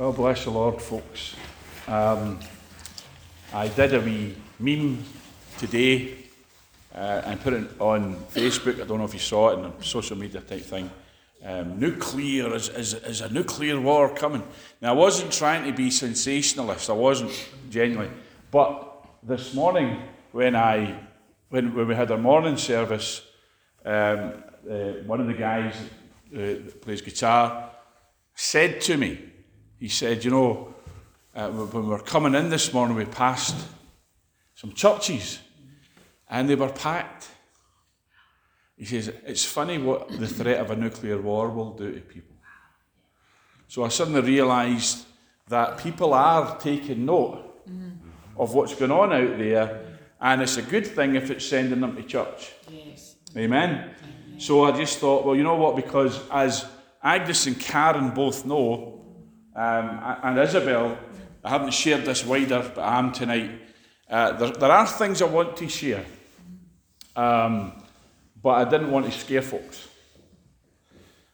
[0.00, 1.36] Well, bless the Lord, folks.
[1.86, 2.40] Um,
[3.52, 5.04] I did a wee meme
[5.58, 6.14] today
[6.94, 8.80] uh, and put it on Facebook.
[8.80, 10.90] I don't know if you saw it in a social media type thing.
[11.44, 14.42] Um, nuclear is, is, is a nuclear war coming.
[14.80, 16.88] Now, I wasn't trying to be sensationalist.
[16.88, 17.32] I wasn't
[17.68, 18.10] genuinely.
[18.50, 20.00] But this morning,
[20.32, 20.98] when I
[21.50, 23.20] when, when we had our morning service,
[23.84, 24.32] um,
[24.66, 27.68] uh, one of the guys uh, that plays guitar
[28.34, 29.29] said to me,
[29.80, 30.74] he said, you know,
[31.34, 33.56] uh, when we were coming in this morning, we passed
[34.54, 35.40] some churches
[36.28, 37.28] and they were packed.
[38.76, 42.36] He says, it's funny what the threat of a nuclear war will do to people.
[43.68, 45.06] So I suddenly realised
[45.48, 47.42] that people are taking note
[48.36, 49.84] of what's going on out there,
[50.20, 52.52] and it's a good thing if it's sending them to church.
[52.70, 53.16] Yes.
[53.36, 53.70] Amen.
[53.70, 54.40] Amen.
[54.40, 55.76] So I just thought, well, you know what?
[55.76, 56.66] Because as
[57.02, 58.99] Agnes and Karen both know,
[59.54, 60.98] um, and Isabel,
[61.42, 63.50] I haven't shared this wider, but I am tonight.
[64.08, 66.04] Uh, there, there are things I want to share,
[67.16, 67.72] um,
[68.42, 69.88] but I didn't want to scare folks.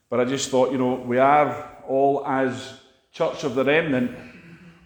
[0.09, 2.75] But I just thought, you know, we are all as
[3.13, 4.15] Church of the Remnant,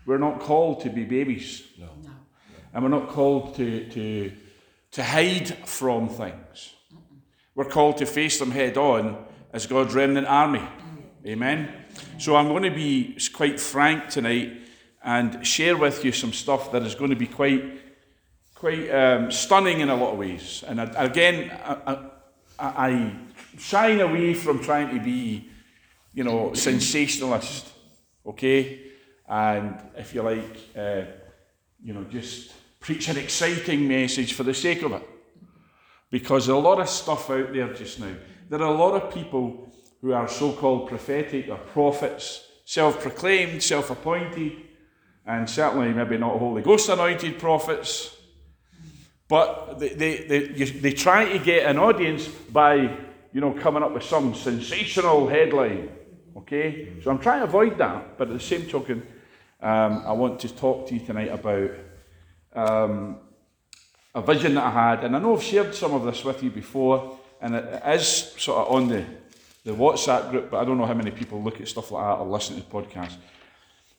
[0.06, 1.65] we're not called to be babies.
[1.78, 1.89] No.
[2.72, 4.33] And we're not called to, to,
[4.92, 6.75] to hide from things.
[7.56, 10.62] We're called to face them head on as God's remnant army.
[11.27, 11.80] Amen.
[12.19, 14.53] So I'm going to be quite frank tonight
[15.03, 17.65] and share with you some stuff that is going to be quite,
[18.55, 20.62] quite um, stunning in a lot of ways.
[20.67, 21.98] And I, again, I,
[22.59, 23.17] I, I
[23.59, 25.48] shine away from trying to be,
[26.12, 27.69] you know, sensationalist.
[28.27, 28.83] Okay,
[29.27, 31.03] and if you like, uh,
[31.83, 35.09] you know, just preach an exciting message for the sake of it.
[36.11, 38.12] Because a lot of stuff out there just now.
[38.48, 39.70] There are a lot of people
[40.01, 44.53] who are so called prophetic or prophets, self proclaimed, self appointed,
[45.27, 48.17] and certainly maybe not Holy Ghost anointed prophets.
[49.28, 52.75] But they, they, they, they try to get an audience by,
[53.33, 55.88] you know, coming up with some sensational headline.
[56.37, 56.94] Okay?
[57.03, 58.19] So I'm trying to avoid that.
[58.19, 59.06] But at the same token,
[59.61, 61.71] um, I want to talk to you tonight about
[62.55, 63.19] um,
[64.15, 65.05] a vision that I had.
[65.05, 68.67] And I know I've shared some of this with you before, and it is sort
[68.67, 69.05] of on the,
[69.65, 72.22] the WhatsApp group, but I don't know how many people look at stuff like that
[72.22, 73.16] or listen to podcasts.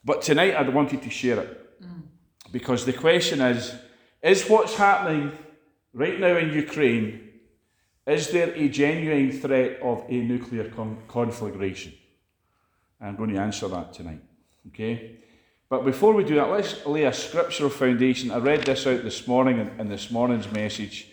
[0.04, 1.58] But tonight I wanted to share it.
[2.52, 3.74] Because the question is
[4.22, 5.32] is what's happening
[5.94, 7.30] right now in Ukraine,
[8.06, 11.94] is there a genuine threat of a nuclear con- conflagration?
[13.00, 14.22] I'm going to answer that tonight.
[14.68, 15.18] Okay?
[15.70, 18.30] But before we do that, let's lay a scriptural foundation.
[18.30, 21.08] I read this out this morning in, in this morning's message.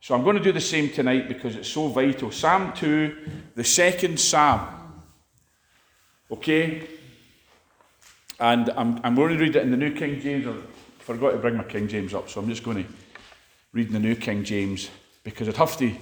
[0.00, 2.30] So I'm going to do the same tonight because it's so vital.
[2.30, 3.16] Psalm 2,
[3.54, 4.66] the second psalm.
[6.30, 6.88] Okay?
[8.38, 10.46] And I'm, I'm going to read it in the New King James.
[10.46, 12.90] I forgot to bring my King James up, so I'm just going to
[13.72, 14.88] read in the New King James
[15.22, 15.94] because I'd have to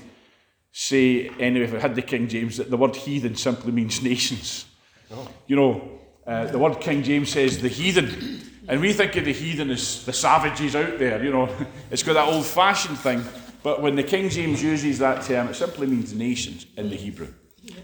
[0.70, 4.66] say, anyway, if I had the King James, that the word heathen simply means nations.
[5.10, 5.28] Oh.
[5.48, 8.47] You know, uh, the word King James says the heathen.
[8.68, 11.48] And we think of the heathen as the savages out there, you know.
[11.90, 13.24] It's got that old fashioned thing.
[13.62, 17.32] But when the King James uses that term, it simply means nations in the Hebrew.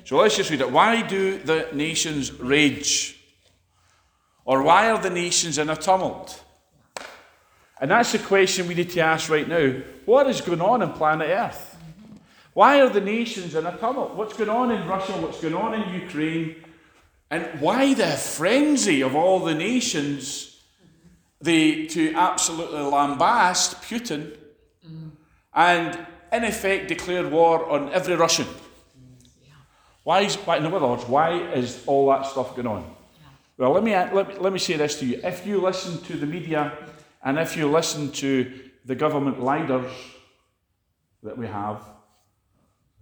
[0.04, 0.70] So let's just read it.
[0.70, 3.18] Why do the nations rage?
[4.44, 6.42] Or why are the nations in a tumult?
[7.80, 9.72] And that's the question we need to ask right now.
[10.04, 11.76] What is going on in planet Earth?
[12.52, 14.14] Why are the nations in a tumult?
[14.14, 15.12] What's going on in Russia?
[15.12, 16.56] What's going on in Ukraine?
[17.30, 20.53] And why the frenzy of all the nations
[21.44, 24.36] they, to absolutely lambast Putin
[25.54, 28.46] and, in effect, declare war on every Russian?
[30.02, 32.94] Why is, why, in other words, why is all that stuff going on?
[33.56, 35.20] Well, let me, let, me, let me say this to you.
[35.22, 36.72] If you listen to the media
[37.22, 38.52] and if you listen to
[38.84, 39.90] the government leaders
[41.22, 41.80] that we have,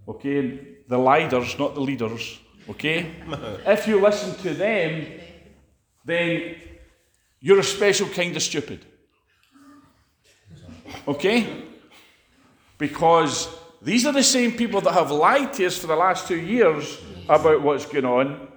[0.07, 2.39] okay, the leaders, not the leaders,
[2.69, 3.11] okay,
[3.67, 5.07] if you listen to them,
[6.05, 6.55] then
[7.43, 8.87] you're a special kind of stupid.
[11.09, 11.65] Okay?
[12.79, 13.49] Because
[13.83, 17.01] these are the same people that have lied to us for the last two years
[17.29, 18.49] about what's going on.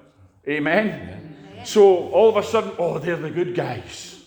[0.48, 1.36] Amen?
[1.66, 4.24] So all of a sudden, oh, they're the good guys.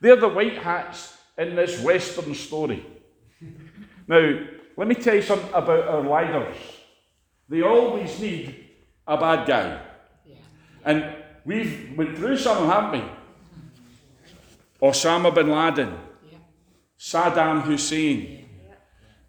[0.00, 2.84] They're the white hats in this Western story.
[4.08, 4.40] Now,
[4.76, 6.56] let me tell you something about our leaders.
[7.48, 8.66] They always need
[9.06, 9.80] a bad guy.
[10.84, 11.14] And
[11.44, 13.08] we've went through some, haven't we?
[14.82, 15.98] Osama bin Laden,
[16.98, 18.48] Saddam Hussein,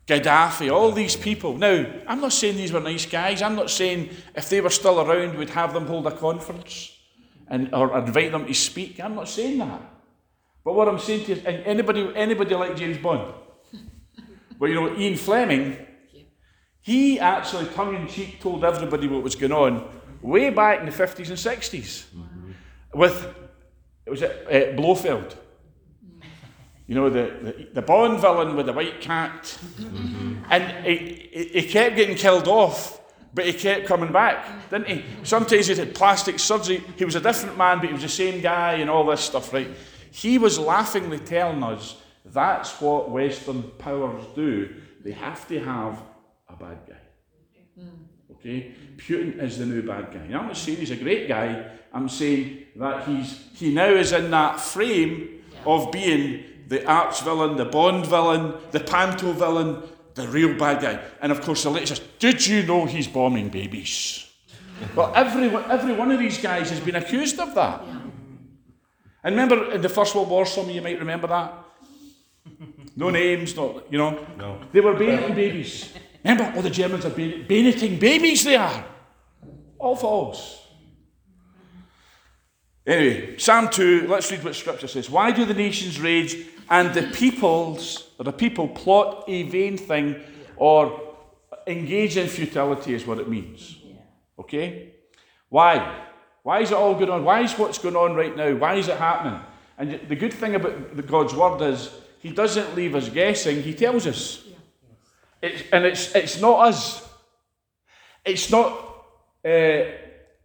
[0.07, 1.57] Gaddafi, all these people.
[1.57, 3.41] Now, I'm not saying these were nice guys.
[3.41, 6.97] I'm not saying if they were still around, we'd have them hold a conference
[7.47, 8.99] and or invite them to speak.
[8.99, 9.81] I'm not saying that.
[10.63, 13.33] But what I'm saying to you, and anybody, anybody like James Bond?
[14.59, 15.77] well, you know, Ian Fleming,
[16.81, 19.87] he actually tongue in cheek told everybody what was going on
[20.21, 22.51] way back in the 50s and 60s mm-hmm.
[22.93, 23.33] with,
[24.05, 25.35] it was at, at Blofeld.
[26.87, 29.43] You know, the, the, the, Bond villain with the white cat.
[29.77, 30.43] Mm-hmm.
[30.49, 32.99] And he, he kept getting killed off,
[33.33, 35.05] but he kept coming back, didn't he?
[35.23, 36.83] Sometimes he had plastic surgery.
[36.97, 39.53] He was a different man, but he was the same guy and all this stuff,
[39.53, 39.69] right?
[40.11, 41.95] He was laughingly telling us
[42.25, 44.75] that's what Western powers do.
[45.01, 46.01] They have to have
[46.49, 47.85] a bad guy.
[48.31, 48.73] Okay?
[48.97, 50.25] Putin is the new bad guy.
[50.25, 51.71] I'm not saying he's a great guy.
[51.93, 57.57] I'm saying that he's he now is in that frame of being the arch villain,
[57.57, 59.83] the Bond villain, the Panto villain,
[60.15, 60.99] the real bad guy.
[61.21, 64.27] And of course, the latest did you know he's bombing babies?
[64.95, 67.81] well, every, every one of these guys has been accused of that.
[69.23, 71.53] And remember in the First World War, some of you might remember that.
[72.95, 74.25] No names, not, you know.
[74.37, 74.59] No.
[74.71, 75.93] They were bayoneting babies.
[76.23, 78.83] Remember, all the Germans are bayoneting babies they are.
[79.77, 80.60] All false.
[82.85, 85.09] Anyway, Psalm 2, let's read what Scripture says.
[85.09, 86.35] Why do the nations rage
[86.69, 90.19] and the peoples, or the people plot a vain thing
[90.55, 90.99] or
[91.67, 93.77] engage in futility, is what it means.
[94.39, 94.93] Okay?
[95.49, 96.05] Why?
[96.43, 97.23] Why is it all going on?
[97.23, 98.55] Why is what's going on right now?
[98.55, 99.39] Why is it happening?
[99.77, 104.07] And the good thing about God's word is He doesn't leave us guessing, He tells
[104.07, 104.47] us.
[105.41, 107.07] It's, and it's, it's not us.
[108.23, 108.71] It's not
[109.43, 109.83] uh,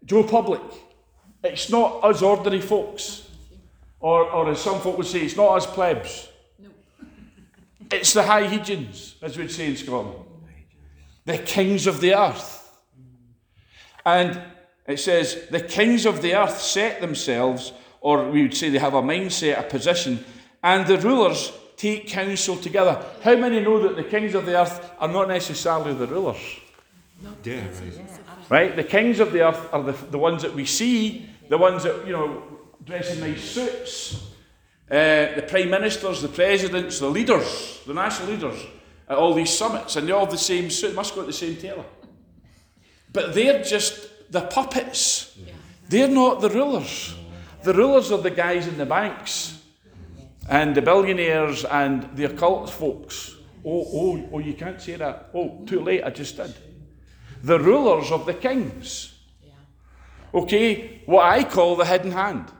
[0.04, 0.62] Joe Public.
[1.52, 3.28] It's not us ordinary folks.
[4.00, 6.28] Or, or as some folk would say, it's not us plebs.
[6.58, 6.68] No.
[7.90, 10.24] It's the high Hegians, as we'd say in Scotland.
[11.24, 12.70] The kings of the earth.
[14.04, 14.40] And
[14.86, 18.94] it says, the kings of the earth set themselves, or we would say they have
[18.94, 20.24] a mindset, a position,
[20.62, 23.04] and the rulers take counsel together.
[23.22, 26.38] How many know that the kings of the earth are not necessarily the rulers?
[27.42, 28.50] Yeah, right.
[28.50, 28.76] right?
[28.76, 32.06] The kings of the earth are the, the ones that we see, the ones that,
[32.06, 32.42] you know,
[32.84, 34.30] dress in nice suits,
[34.90, 38.60] uh, the prime ministers, the presidents, the leaders, the national leaders
[39.08, 41.56] at all these summits, and they're all the same suit, must go at the same
[41.56, 41.84] tailor.
[43.12, 45.36] But they're just the puppets.
[45.36, 45.52] Yeah.
[45.88, 47.14] They're not the rulers.
[47.62, 49.60] The rulers are the guys in the banks
[50.48, 53.34] and the billionaires and the occult folks.
[53.64, 55.30] Oh, oh, oh, you can't say that.
[55.34, 56.54] Oh, too late, I just did.
[57.42, 59.15] The rulers of the kings.
[60.36, 62.52] Okay, what I call the hidden hand.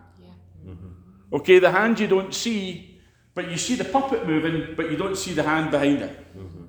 [1.33, 2.99] Okay, the hand you don't see,
[3.35, 6.39] but you see the puppet moving, but you don't see the hand behind it.
[6.39, 6.63] Mm-hmm.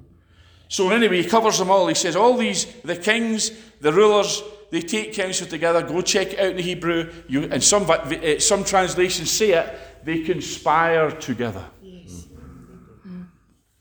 [0.67, 1.87] So, anyway, he covers them all.
[1.87, 5.81] He says, All these, the kings, the rulers, they take counsel together.
[5.81, 7.09] Go check it out in the Hebrew.
[7.29, 11.63] You, and some, uh, some translations say it, they conspire together.
[11.81, 12.25] Yes.
[12.25, 13.21] Mm-hmm.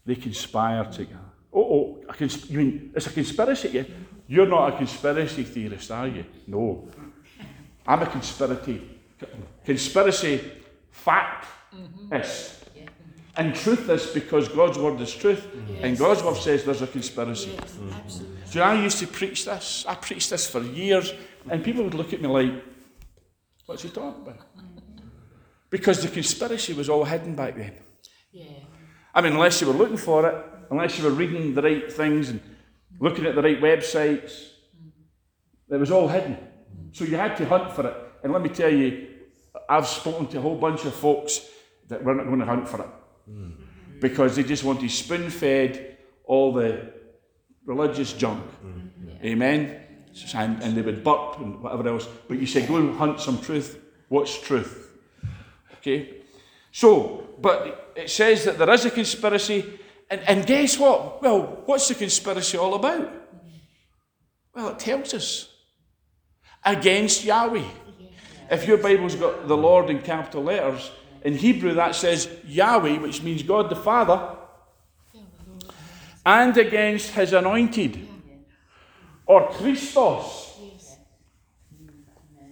[0.05, 1.21] They conspire together.
[1.53, 3.71] Oh, oh, cons- you mean it's a conspiracy?
[3.71, 3.83] Yeah?
[4.29, 6.25] You're not a conspiracy theorist, are you?
[6.47, 6.89] No.
[7.87, 8.83] I'm a conspiracy.
[9.65, 10.41] Conspiracy
[10.91, 12.15] fact mm-hmm.
[12.15, 12.65] is.
[12.75, 12.83] Yeah.
[13.37, 15.47] And truth is because God's word is truth.
[15.69, 15.79] Yes.
[15.83, 17.51] And God's word says there's a conspiracy.
[17.53, 18.35] Yes, mm-hmm.
[18.51, 19.85] Do you know, I used to preach this.
[19.89, 21.13] I preached this for years.
[21.49, 22.65] And people would look at me like,
[23.67, 24.39] what's he talking about?
[25.71, 27.75] Because the conspiracy was all hidden back then.
[28.33, 28.45] Yeah.
[29.15, 32.31] I mean, unless you were looking for it, unless you were reading the right things
[32.31, 32.41] and
[33.01, 34.51] looking at the right websites,
[35.69, 36.37] it was all hidden.
[36.97, 37.95] So you had to hunt for it.
[38.23, 39.09] And let me tell you,
[39.69, 41.47] I've spoken to a whole bunch of folks
[41.89, 42.89] that were not going to hunt for it
[43.31, 43.53] mm.
[44.01, 46.91] because they just wanted spoon fed all the
[47.67, 48.43] religious junk.
[48.65, 48.89] Mm.
[49.09, 49.31] Yeah.
[49.31, 49.81] Amen?
[50.35, 52.09] And, and, they would burp and whatever else.
[52.29, 53.79] But you say, go and hunt some truth.
[54.09, 54.97] What's truth?
[55.75, 56.23] Okay?
[56.73, 59.81] So, but it says that there is a conspiracy.
[60.09, 61.21] And, and guess what?
[61.21, 63.13] Well, what's the conspiracy all about?
[64.55, 65.53] Well, it tells us
[66.67, 67.65] against Yahweh.
[68.51, 70.91] If your Bible's got the Lord in capital letters,
[71.23, 74.37] in Hebrew that says Yahweh, which means God the Father,
[76.25, 78.07] and against his anointed,
[79.27, 80.59] or Christos.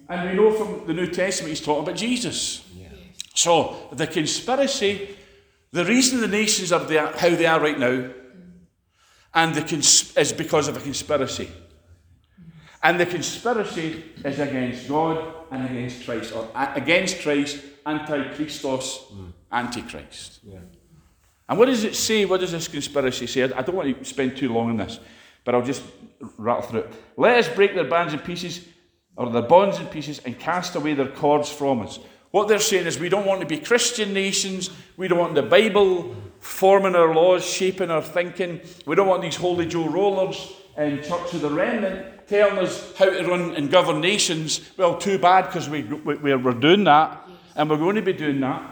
[0.07, 2.65] And we know from the New Testament he's talking about Jesus.
[3.33, 5.09] So the conspiracy,
[5.71, 8.11] the reason the nations are how they are right now,
[9.33, 9.75] and the
[10.17, 11.49] is because of a conspiracy.
[12.85, 19.31] And the conspiracy is against God and against Christ, or against Christ, anti Christos, mm.
[19.51, 20.41] antichrist.
[20.43, 20.59] Yeah.
[21.49, 22.25] And what does it say?
[22.25, 23.41] What does this conspiracy say?
[23.41, 24.99] I don't want to spend too long on this,
[25.43, 25.81] but I'll just
[26.37, 26.93] rattle through it.
[27.17, 28.67] Let us break their bands in pieces.
[29.17, 31.97] or their bonds in pieces, and cast away their cords from us.
[32.29, 34.69] What they're saying is, we don't want to be Christian nations.
[34.95, 38.61] We don't want the Bible forming our laws, shaping our thinking.
[38.85, 43.05] We don't want these holy Joe rollers in Church of the Remnant telling us how
[43.05, 44.61] to run and govern nations.
[44.77, 48.39] Well, too bad because we, we, we're doing that, and we're going to be doing
[48.41, 48.71] that.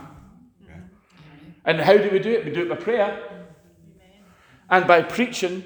[1.65, 2.45] And how do we do it?
[2.45, 3.45] We do it by prayer
[4.69, 5.63] and by preaching.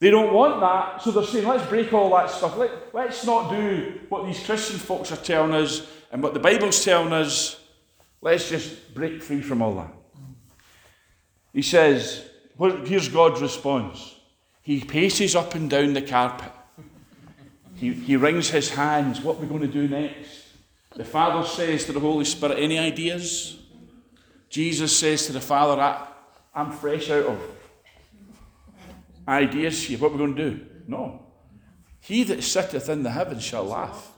[0.00, 2.56] They don't want that, so they're saying, let's break all that stuff.
[2.56, 6.84] Let, let's not do what these Christian folks are telling us and what the Bible's
[6.84, 7.60] telling us.
[8.20, 9.94] Let's just break free from all that.
[11.52, 12.24] He says,
[12.58, 14.16] here's God's response.
[14.64, 16.50] He paces up and down the carpet.
[17.74, 19.20] He, he wrings his hands.
[19.20, 20.46] What are we going to do next?
[20.96, 23.58] The Father says to the Holy Spirit, Any ideas?
[24.48, 26.06] Jesus says to the Father, I,
[26.54, 27.38] I'm fresh out of
[29.28, 29.98] ideas here.
[29.98, 30.66] What are we going to do?
[30.88, 31.26] No.
[32.00, 34.12] He that sitteth in the heavens shall laugh.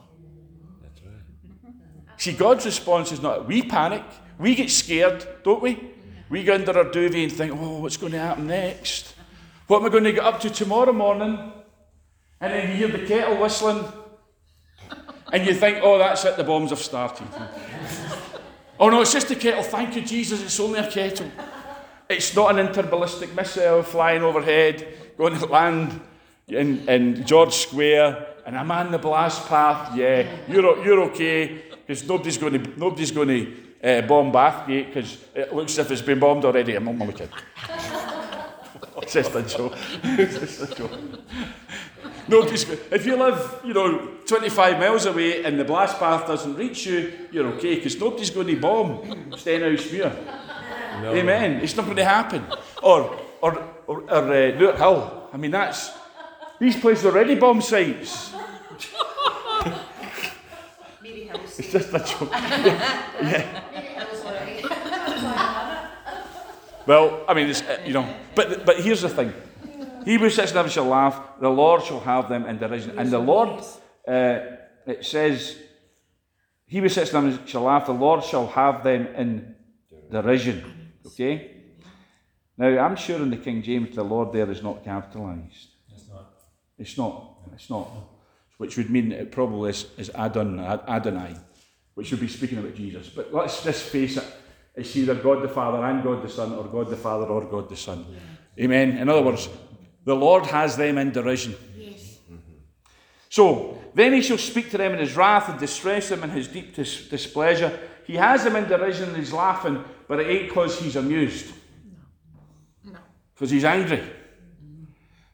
[0.81, 2.21] That's right.
[2.21, 4.05] See, God's response is not, we panic,
[4.39, 5.91] we get scared, don't we?
[6.29, 9.16] We go under our duvet and think, oh, what's going to happen next?
[9.67, 11.53] What am I going to get up to tomorrow morning?
[12.41, 13.85] And then you hear the kettle whistling,
[15.33, 17.27] and you think, oh, that's it, the bombs have started.
[18.81, 19.65] oh, no, it's just a kettle.
[19.65, 21.31] Thank you, Jesus, it's only a kettle.
[22.09, 24.87] It's not an interballistic missile flying overhead,
[25.19, 26.01] going to land
[26.47, 29.97] in, in George Square, and I'm on the blast path.
[29.97, 35.19] Yeah, you're, you're okay, because nobody's going to, nobody's going to uh, bomb Bathgate, because
[35.35, 36.77] it looks as if it's been bombed already.
[36.77, 37.31] I'm only kidding.
[39.03, 39.75] it's just a joke.
[40.03, 40.91] it's just a joke.
[42.29, 46.87] Nobody's, if you live, you know, 25 miles away and the blast path doesn't reach
[46.87, 50.13] you, you're okay, because nobody's going to bomb Stenhousemuir.
[51.03, 51.15] No.
[51.15, 51.61] Amen.
[51.63, 52.45] It's not going to happen.
[52.83, 54.23] Or, or, or, or uh,
[54.59, 55.29] Newarthill.
[55.33, 55.91] I mean, that's,
[56.59, 58.33] these places are already bomb sites.
[61.59, 62.31] it's just a joke.
[62.33, 63.76] yeah.
[66.87, 67.53] Well, I mean,
[67.85, 69.33] you know, but, but here's the thing.
[70.05, 72.97] Hebrews 6 11 shall laugh, the Lord shall have them in derision.
[72.97, 73.61] And the Lord,
[74.07, 74.39] uh,
[74.87, 75.57] it says,
[76.67, 79.57] Hebrews 6 11 shall laugh, the Lord shall have them in
[80.13, 80.93] derision.
[81.05, 81.57] Okay?
[82.57, 85.69] Now, I'm sure in the King James, the Lord there is not capitalised.
[85.93, 86.33] It's not.
[86.79, 87.39] It's not.
[87.53, 87.91] It's not.
[88.59, 91.35] Which would mean it probably is, is Adon, Adonai,
[91.95, 93.09] which would be speaking about Jesus.
[93.09, 94.25] But let's just face it
[94.77, 97.69] it's either God the Father and God the Son, or God the Father or God
[97.69, 98.05] the Son.
[98.11, 98.65] Yeah.
[98.65, 98.99] Amen.
[98.99, 99.49] In other words,
[100.05, 101.57] the Lord has them in derision.
[101.77, 102.19] Yes.
[103.31, 106.49] So, then he shall speak to them in his wrath and distress them in his
[106.49, 107.79] deep dis- displeasure.
[108.05, 111.53] He has them in derision and he's laughing, but it ain't because he's amused.
[112.85, 112.93] No.
[112.93, 112.99] No.
[113.35, 114.03] Because he's angry.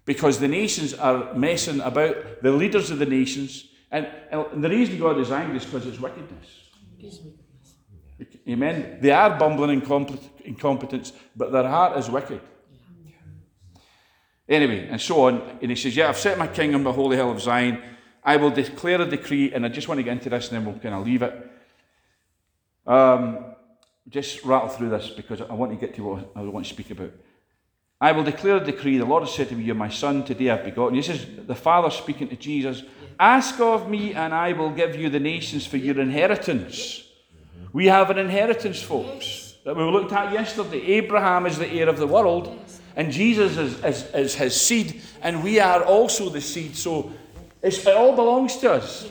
[0.04, 3.66] Because the nations are messing about, the leaders of the nations.
[3.90, 6.46] And, and the reason God is angry is because it's wickedness.
[8.48, 8.98] Amen.
[9.00, 9.82] They are bumbling
[10.44, 12.40] incompetence, but their heart is wicked.
[14.48, 15.58] Anyway, and so on.
[15.60, 17.82] And he says, Yeah, I've set my king on the holy hill of Zion.
[18.24, 20.64] I will declare a decree, and I just want to get into this and then
[20.64, 21.50] we'll kind of leave it.
[22.86, 23.46] Um,
[24.08, 26.90] just rattle through this because I want to get to what I want to speak
[26.90, 27.12] about.
[28.00, 28.98] I will declare a decree.
[28.98, 30.96] The Lord has said to me, You're my son, today I've begotten.
[30.96, 32.82] This is the Father speaking to Jesus.
[33.18, 37.04] Ask of me, and I will give you the nations for your inheritance.
[37.72, 40.82] We have an inheritance, folks, that we looked at yesterday.
[40.82, 42.58] Abraham is the heir of the world,
[42.96, 46.76] and Jesus is, is, is his seed, and we are also the seed.
[46.76, 47.12] So
[47.62, 49.08] it all belongs to us.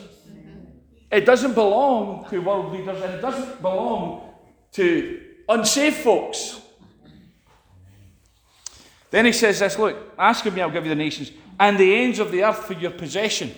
[1.10, 4.32] It doesn't belong to world leaders, and it doesn't belong
[4.72, 6.60] to unsafe folks.
[9.10, 11.96] Then he says this look, ask of me, I'll give you the nations, and the
[11.96, 13.52] ends of the earth for your possession.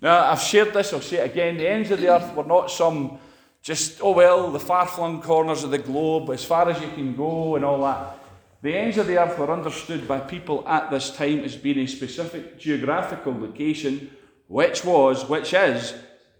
[0.00, 1.58] Now, I've shared this, I'll say it again.
[1.58, 3.18] The ends of the earth were not some
[3.62, 7.14] just, oh well, the far flung corners of the globe, as far as you can
[7.14, 8.18] go, and all that.
[8.62, 11.86] The ends of the earth were understood by people at this time as being a
[11.86, 14.10] specific geographical location,
[14.48, 15.94] which was, which is,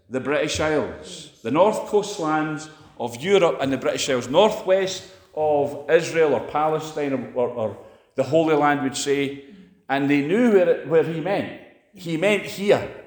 [0.09, 6.35] the British Isles, the north coastlands of Europe and the British Isles, northwest of Israel
[6.35, 7.77] or Palestine or, or,
[8.15, 9.45] the Holy Land, would say,
[9.87, 11.61] and they knew where, it, where he meant.
[11.93, 13.00] He meant here.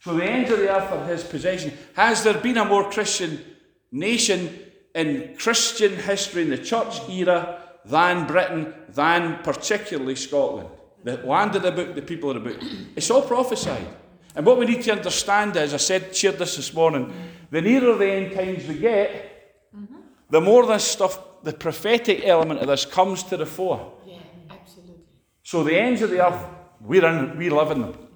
[0.00, 1.72] So the ends of the earth are his possession.
[1.94, 3.44] Has there been a more Christian
[3.92, 4.58] nation
[4.94, 10.70] in Christian history in the church era than Britain, than particularly Scotland?
[11.04, 12.62] The land of the book, the people of the book.
[12.96, 13.86] It's all prophesied.
[14.34, 17.12] And what we need to understand is, I said, shared this this morning,
[17.50, 19.96] the nearer the end times we get, mm-hmm.
[20.30, 23.92] the more this stuff, the prophetic element of this comes to the fore.
[24.06, 24.18] Yeah,
[24.50, 25.02] absolutely.
[25.42, 26.42] So the ends of the earth,
[26.80, 28.08] we're in, we live in them.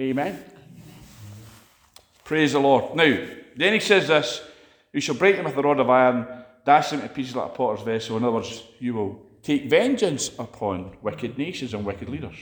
[0.00, 0.44] Amen.
[2.30, 2.94] Praise the Lord.
[2.94, 4.40] Now, then he says this
[4.92, 6.28] You shall break them with a rod of iron,
[6.64, 8.16] dash them to pieces like a potter's vessel.
[8.16, 12.36] In other words, you will take vengeance upon wicked nations and wicked leaders.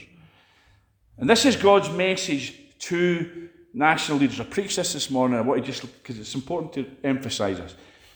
[1.17, 4.39] And this is God's message to national leaders.
[4.39, 5.39] I preached this this morning.
[5.39, 7.73] I want to just, because it's important to emphasize this.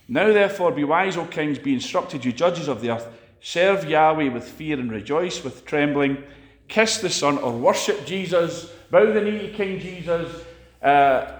[0.07, 3.07] Now, therefore, be wise, O kings, be instructed, you judges of the earth.
[3.41, 6.23] Serve Yahweh with fear and rejoice with trembling.
[6.67, 8.69] Kiss the Son or worship Jesus.
[8.91, 10.43] Bow the knee to King Jesus.
[10.79, 11.39] Uh,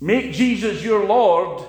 [0.00, 1.68] make Jesus your Lord,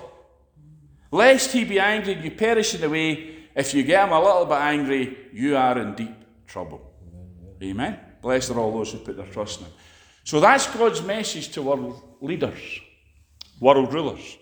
[1.10, 3.36] lest he be angry and you perish in the way.
[3.54, 6.14] If you get him a little bit angry, you are in deep
[6.46, 6.92] trouble.
[7.62, 7.98] Amen.
[8.22, 9.72] Blessed are all those who put their trust in him.
[10.24, 12.80] So that's God's message to world leaders,
[13.60, 14.38] world rulers.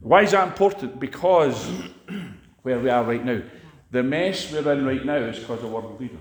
[0.00, 1.00] Why is that important?
[1.00, 1.70] Because
[2.62, 3.42] where we are right now.
[3.90, 6.18] The mess we're in right now is because of world leaders.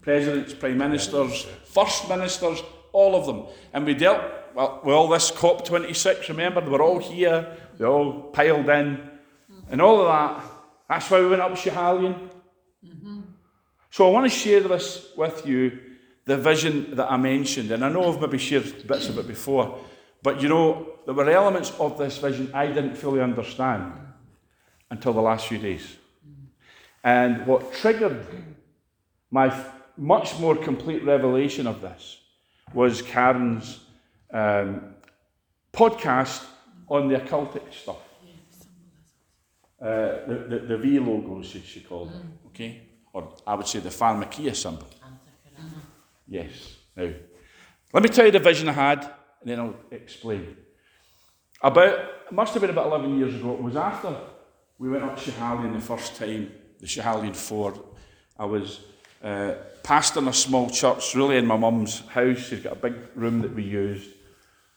[0.00, 3.46] Presidents, prime ministers, first ministers, all of them.
[3.72, 4.22] And we dealt
[4.54, 6.60] well, with all this COP26, remember?
[6.60, 9.08] They were all here, they all piled in,
[9.70, 10.44] and all of that.
[10.88, 12.28] That's why we went up Schiehallion.
[12.84, 13.20] Mm-hmm.
[13.90, 15.78] So I want to share this with you,
[16.24, 17.70] the vision that I mentioned.
[17.70, 19.78] And I know I've maybe shared bits of it before,
[20.22, 23.92] but you know, there were elements of this vision I didn't fully understand
[24.90, 25.96] until the last few days.
[27.04, 28.26] And what triggered
[29.30, 29.54] my
[29.96, 32.17] much more complete revelation of this
[32.74, 33.80] was Karen's
[34.32, 34.94] um,
[35.72, 36.44] podcast
[36.88, 37.96] on the occultic stuff.
[39.80, 42.82] Uh, the, the, the, V logos, she, she called it, okay?
[43.12, 44.88] Or I would say the pharmakeia symbol.
[46.26, 46.76] Yes.
[46.96, 47.10] Now,
[47.92, 50.56] let me tell you the vision I had, and then I'll explain.
[51.62, 54.16] About, it must have been about 11 years ago, it was after
[54.78, 57.78] we went up Schiehallion the first time, the Schiehallion Ford.
[58.38, 58.80] I was
[59.22, 59.54] uh,
[59.88, 62.36] pastoring a small church, really in my mum's house.
[62.40, 64.10] She's got a big room that we used.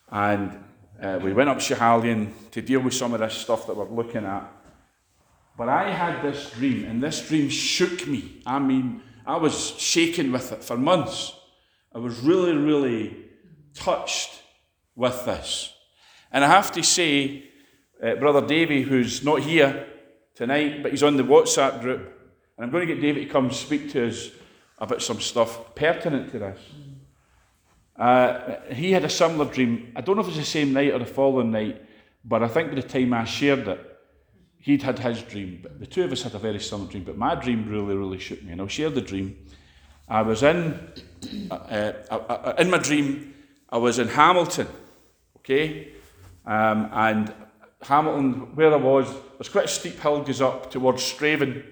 [0.10, 0.58] And
[1.02, 4.24] uh, we went up Schiehallion to deal with some of this stuff that we're looking
[4.24, 4.50] at.
[5.58, 8.42] But I had this dream, and this dream shook me.
[8.46, 11.34] I mean, I was shaken with it for months.
[11.94, 13.18] I was really, really
[13.74, 14.42] touched
[14.96, 15.74] with this.
[16.32, 17.50] And I have to say,
[18.02, 19.88] uh, Brother Davy, who's not here
[20.36, 22.18] tonight, but he's on the WhatsApp group,
[22.56, 24.32] and I'm going to get Davy to come speak to us
[24.82, 26.60] about some stuff pertinent to this.
[27.96, 29.94] Uh, he had a similar dream.
[29.96, 31.86] I don't know if it was the same night or the following night,
[32.26, 34.00] but I think by the time I shared it,
[34.58, 35.60] he'd had his dream.
[35.62, 38.18] But the two of us had a very similar dream, but my dream really, really
[38.18, 38.54] shook me.
[38.54, 39.38] And I'll share the dream.
[40.10, 40.80] I was in,
[41.52, 43.36] uh, uh, uh in my dream,
[43.70, 44.68] I was in Hamilton,
[45.38, 45.94] okay?
[46.46, 47.34] Um, and
[47.84, 51.64] Hamilton, where I was, there's quite a steep hill goes up towards Strathaven.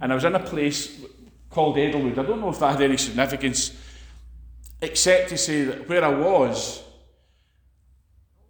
[0.00, 1.00] And I was in a place
[1.56, 2.18] called Eddlewood.
[2.18, 3.72] I don't know if that had any significance,
[4.82, 6.82] except to say that where I was,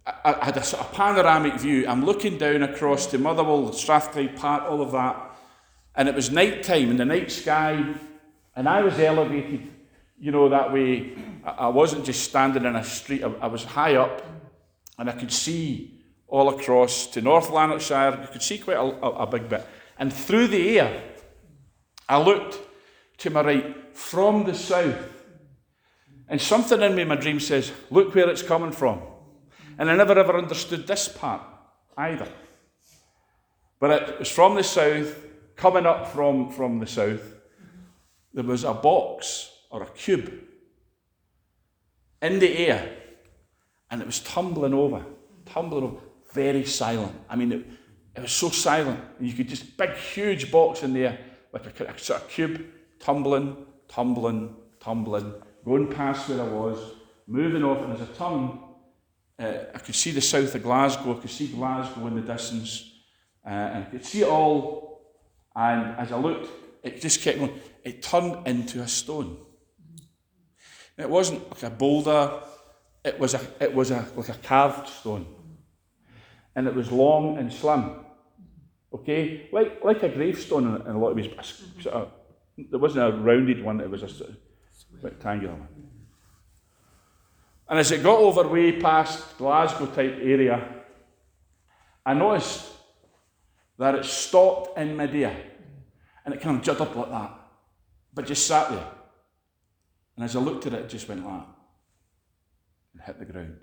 [0.05, 1.87] I, I had a sort of panoramic view.
[1.87, 5.15] I'm looking down across to Motherwell, Strathclyde Park, all of that.
[5.95, 7.95] And it was night time in the night sky,
[8.57, 9.71] and I was elevated,
[10.19, 11.15] you know, that way.
[11.45, 14.21] I wasn't just standing in a street, I, was high up,
[14.99, 18.19] and I could see all across to North Lanarkshire.
[18.21, 19.65] You could see quite a, a big bit.
[19.97, 21.03] And through the air,
[22.09, 22.66] I looked
[23.17, 25.13] to my right from the south.
[26.27, 29.01] And something in me my dream says, Look where it's coming from.
[29.77, 31.41] And I never ever understood this part
[31.97, 32.27] either.
[33.79, 35.15] But it was from the south,
[35.55, 37.35] coming up from, from the south.
[38.33, 40.33] There was a box or a cube
[42.21, 42.91] in the air,
[43.91, 45.05] and it was tumbling over,
[45.45, 45.97] tumbling over
[46.33, 47.15] very silent.
[47.29, 47.65] I mean, it,
[48.15, 48.99] it was so silent.
[49.19, 51.17] You could just, big, huge box in there,
[51.53, 52.65] like a, a sort of cube,
[52.99, 55.33] tumbling, tumbling, tumbling,
[55.65, 56.79] going past where I was,
[57.27, 58.63] moving off, and as a tongue,
[59.39, 62.91] uh, I could see the south of Glasgow, I could see Glasgow in the distance,
[63.45, 65.15] uh, and I could see it all.
[65.55, 66.49] And as I looked,
[66.83, 67.59] it just kept going.
[67.83, 69.37] It turned into a stone.
[70.97, 72.41] It wasn't like a boulder.
[73.03, 75.25] It was a, it was a, like a carved stone
[76.57, 77.91] and it was long and slim.
[78.91, 81.29] Okay, like like a gravestone in, in a lot of ways.
[81.79, 82.11] Sort of,
[82.57, 84.35] there wasn't a rounded one; it was a
[85.01, 85.67] rectangular one.
[87.69, 90.67] And as it got over way past Glasgow type area,
[92.05, 92.65] I noticed
[93.77, 95.35] that it stopped in midair,
[96.25, 97.39] and it kind of jutted up like that,
[98.13, 98.87] but just sat there.
[100.15, 101.47] And as I looked at it, it just went like that
[102.93, 103.57] and hit the ground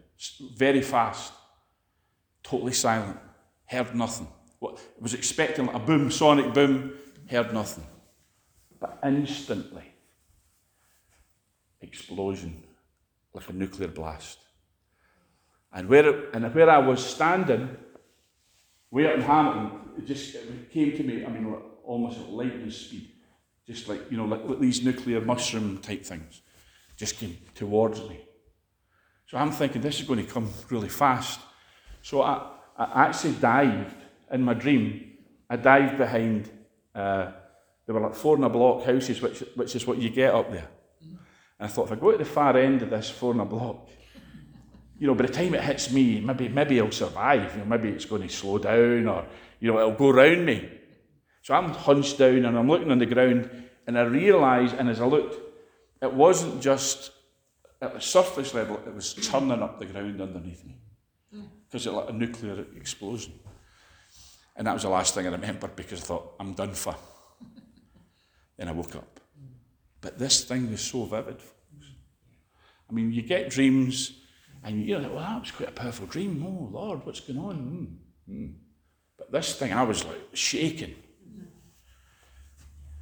[0.57, 1.33] very fast
[2.43, 3.19] totally silent,
[3.67, 4.29] heard nothing.
[4.59, 6.93] What, was expecting like a boom, sonic boom,
[7.29, 7.87] heard nothing.
[8.85, 9.95] But instantly,
[11.81, 12.63] explosion,
[13.33, 14.39] like a nuclear blast.
[15.73, 17.79] And where, and where I was standing,
[18.91, 22.71] way up in Hamilton, it just it came to me, I mean, almost at lightning
[22.71, 23.11] speed.
[23.67, 26.43] Just like, you know, like, like these nuclear mushroom type things
[26.99, 28.21] just came towards me.
[29.29, 31.41] So I'm thinking this is going to come really fast.
[32.03, 33.97] So I, I actually dived
[34.31, 35.15] in my dream.
[35.49, 36.51] I dived behind,
[36.95, 37.33] uh,
[37.87, 40.51] there were like four in a block houses, which, which is what you get up
[40.51, 40.69] there.
[41.01, 41.19] And
[41.61, 43.89] I thought, if I go to the far end of this four in a block,
[44.99, 47.53] you know, by the time it hits me, maybe maybe I'll survive.
[47.53, 49.27] You know, maybe it's going to slow down, or
[49.61, 50.71] you know, it'll go round me.
[51.43, 53.51] So I'm hunched down and I'm looking on the ground,
[53.87, 55.39] and I realise, and as I looked,
[56.01, 57.11] it wasn't just
[57.83, 60.79] at the surface level; it was churning up the ground underneath me
[61.75, 63.33] because it's like a nuclear explosion.
[64.57, 66.95] And that was the last thing I remembered because I thought, I'm done for.
[68.57, 69.21] Then I woke up.
[70.01, 71.87] But this thing was so vivid, folks.
[72.89, 74.21] I mean, you get dreams
[74.63, 76.45] and you're like, well, that was quite a powerful dream.
[76.47, 77.99] Oh, Lord, what's going on?
[78.29, 78.55] Mm, mm.
[79.17, 80.95] But this thing, I was like shaking.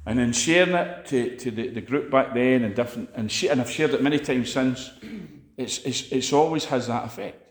[0.05, 3.45] And then sharing it to, to the, the group back then and different, and, sh-
[3.45, 4.91] and I've shared it many times since,
[5.57, 7.41] it's, it's, it's always has that effect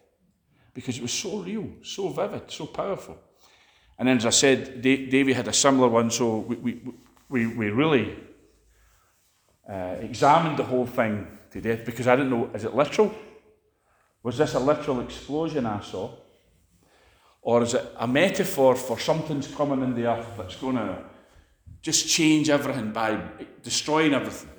[0.75, 3.19] because it was so real, so vivid, so powerful.
[3.99, 6.83] And then, as I said, Davy had a similar one, so we, we,
[7.33, 8.15] we, we really
[9.69, 13.13] uh, examined the whole thing to death because I didn't know is it literal?
[14.23, 16.11] Was this a literal explosion I saw?
[17.41, 20.99] Or is it a metaphor for something's coming in the earth that's going to
[21.81, 23.21] just change everything by
[23.63, 24.51] destroying everything?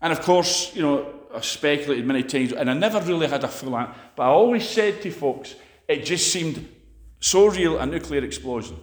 [0.00, 3.48] And of course, you know, I've speculated many times, and I never really had a
[3.48, 3.94] full answer.
[4.16, 5.54] But I always said to folks,
[5.86, 6.66] it just seemed
[7.18, 8.78] so real a nuclear explosion.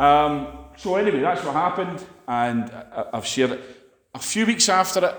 [0.00, 2.72] Um, so, anyway, that's what happened, and
[3.12, 3.60] I've shared it.
[4.14, 5.14] A few weeks after it,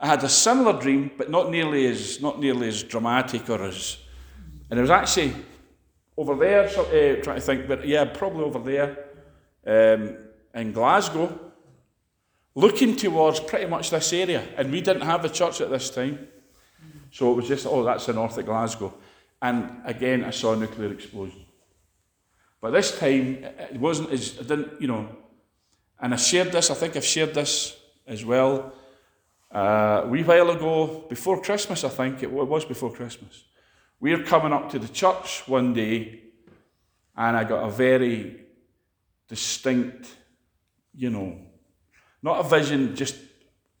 [0.00, 3.98] I had a similar dream, but not nearly as not nearly as dramatic or as.
[4.70, 5.34] And it was actually
[6.16, 9.04] over there, so, uh, trying to think, but yeah, probably over there
[9.66, 10.16] um,
[10.54, 11.38] in Glasgow
[12.54, 14.42] looking towards pretty much this area.
[14.56, 16.26] And we didn't have a church at this time.
[17.12, 18.94] So it was just, oh, that's the north of Glasgow.
[19.40, 21.45] And again, I saw a nuclear explosion.
[22.60, 25.08] But this time, it wasn't as, I didn't, you know,
[26.00, 28.72] and I shared this, I think I've shared this as well.
[29.54, 33.44] Uh, a wee while ago, before Christmas, I think, it was before Christmas.
[34.00, 36.20] We were coming up to the church one day,
[37.16, 38.40] and I got a very
[39.28, 40.14] distinct,
[40.94, 41.38] you know,
[42.22, 43.16] not a vision, just,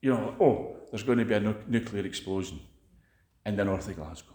[0.00, 2.60] you know, oh, there's going to be a nu- nuclear explosion
[3.44, 4.34] in the north of Glasgow.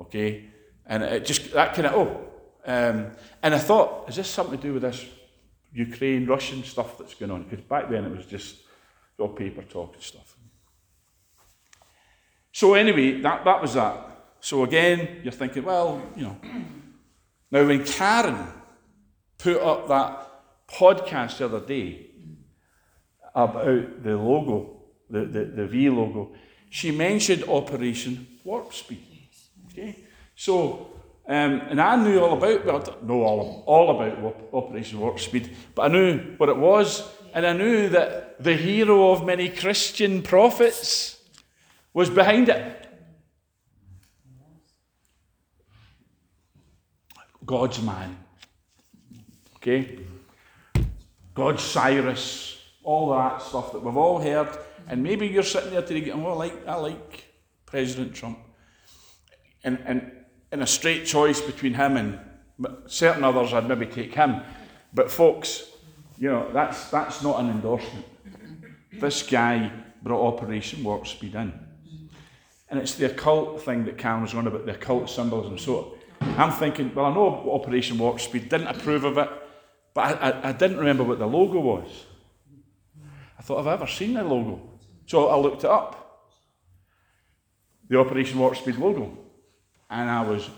[0.00, 0.50] Okay?
[0.86, 2.30] And it just, that kind of, oh.
[2.66, 3.10] Um,
[3.42, 5.04] and I thought, is this something to do with this
[5.72, 7.42] Ukraine, Russian stuff that's going on?
[7.44, 8.56] Because back then it was just
[9.18, 10.36] all paper talk and stuff.
[12.52, 13.96] So anyway, that, that was that.
[14.40, 16.36] So again, you're thinking, well, you know.
[17.50, 18.48] Now, when Karen
[19.38, 20.28] put up that
[20.66, 22.10] podcast the other day,
[23.34, 26.32] about the logo, the, the, the V logo,
[26.70, 29.28] she mentioned Operation Warp Speed.
[29.70, 30.04] Okay?
[30.36, 30.93] So,
[31.26, 32.66] um, and I knew all about,
[33.04, 37.52] well, all, all about Operation Warp Speed, but I knew what it was, and I
[37.52, 41.18] knew that the hero of many Christian prophets
[41.92, 42.80] was behind it.
[47.44, 48.16] God's man.
[49.56, 49.98] Okay?
[51.34, 54.48] God's Cyrus all that stuff that we've all heard.
[54.86, 57.24] And maybe you're sitting there today going, well, I like, I like
[57.66, 58.38] President Trump.
[59.64, 60.12] And, and,
[60.54, 62.16] and a straight choice between him and
[62.86, 64.40] certain others, I'd maybe take him.
[64.92, 65.64] But folks,
[66.16, 68.06] you know, that's, that's not an endorsement.
[68.92, 71.52] This guy brought Operation Warp Speed in.
[72.68, 75.58] And it's the occult thing that Cam was on about, the occult symbolism.
[75.58, 76.34] So on.
[76.38, 79.28] I'm thinking, well, I know Operation Warp Speed, didn't approve of it,
[79.92, 81.90] but I, I, I didn't remember what the logo was.
[83.36, 84.60] I thought, have I ever seen the logo?
[85.06, 86.30] So I looked it up.
[87.88, 89.23] The Operation Warp Speed logo.
[89.90, 90.48] And I was,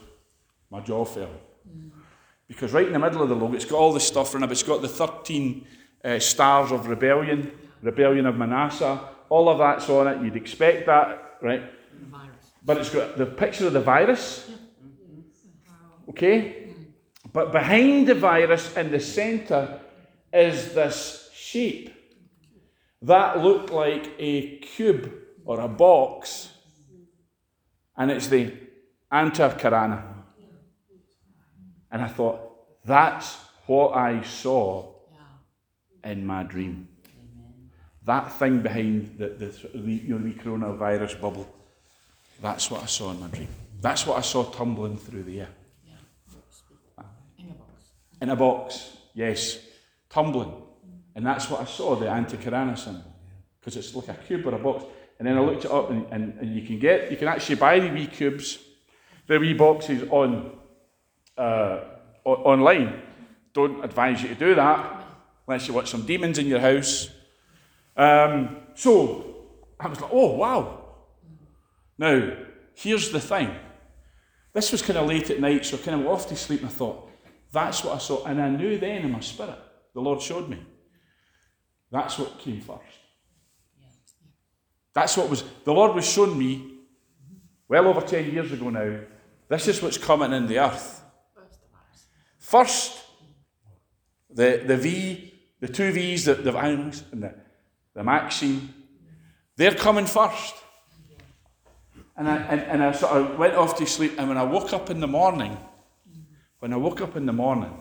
[0.71, 1.31] my jaw fell.
[2.49, 4.53] Because right in the middle of the logo, it's got all this stuff in it.
[4.53, 5.67] It's got the 13
[6.05, 7.51] uh, stars of rebellion,
[7.83, 10.25] rebellion of Manasseh, all of that's on it.
[10.25, 11.63] You'd expect that, right?
[12.65, 14.51] But it's got the picture of the virus.
[16.09, 16.75] Okay?
[17.33, 19.81] But behind the virus in the centre
[20.33, 21.93] is this shape
[23.03, 25.13] that looked like a cube
[25.45, 26.51] or a box,
[27.97, 28.53] and it's the
[29.13, 30.03] Antahkarana.
[31.91, 32.41] And I thought,
[32.85, 34.93] that's what I saw
[36.05, 36.89] in my dream.
[38.05, 41.53] that thing behind the, the, the you know, the coronavirus bubble,
[42.41, 43.49] that's what I saw in my dream.
[43.81, 45.49] That's what I saw tumbling through the air.
[47.39, 47.91] In a box.
[48.21, 49.59] In a box, yes,
[50.09, 50.53] tumbling.
[51.17, 53.13] And that's what I saw, the Antahkarana symbol.
[53.59, 54.85] Because it's like a cube or a box.
[55.19, 57.57] And then I looked it up and, and, and you can get, you can actually
[57.57, 58.59] buy the wee cubes,
[59.27, 60.53] the wee boxes on
[61.37, 61.81] uh,
[62.25, 63.03] o- online.
[63.53, 65.05] Don't advise you to do that
[65.47, 67.11] unless you want some demons in your house.
[67.97, 69.35] Um, so
[69.81, 70.85] I was like, oh wow.
[71.99, 72.33] Now,
[72.75, 73.55] here's the thing.
[74.53, 76.69] This was kind of late at night, so I kind of off to sleep and
[76.69, 77.11] I thought,
[77.53, 78.25] that's what I saw.
[78.25, 79.59] And I knew then in my spirit,
[79.95, 80.59] the Lord showed me.
[81.91, 82.83] That's what came first.
[84.93, 86.79] That's what was, the Lord was showing me
[87.69, 89.01] well over 10 years ago now.
[89.49, 91.03] This is what's coming in the earth.
[91.35, 92.07] First of ours.
[92.39, 93.05] First,
[94.31, 97.35] the, the V, the two V's, the, the Violence and the,
[97.95, 98.75] the Maxine,
[99.57, 100.55] they're coming first.
[102.17, 104.73] And I, and, and I sort of went off to sleep, and when I woke
[104.73, 105.57] up in the morning,
[106.59, 107.77] when I woke up in the morning,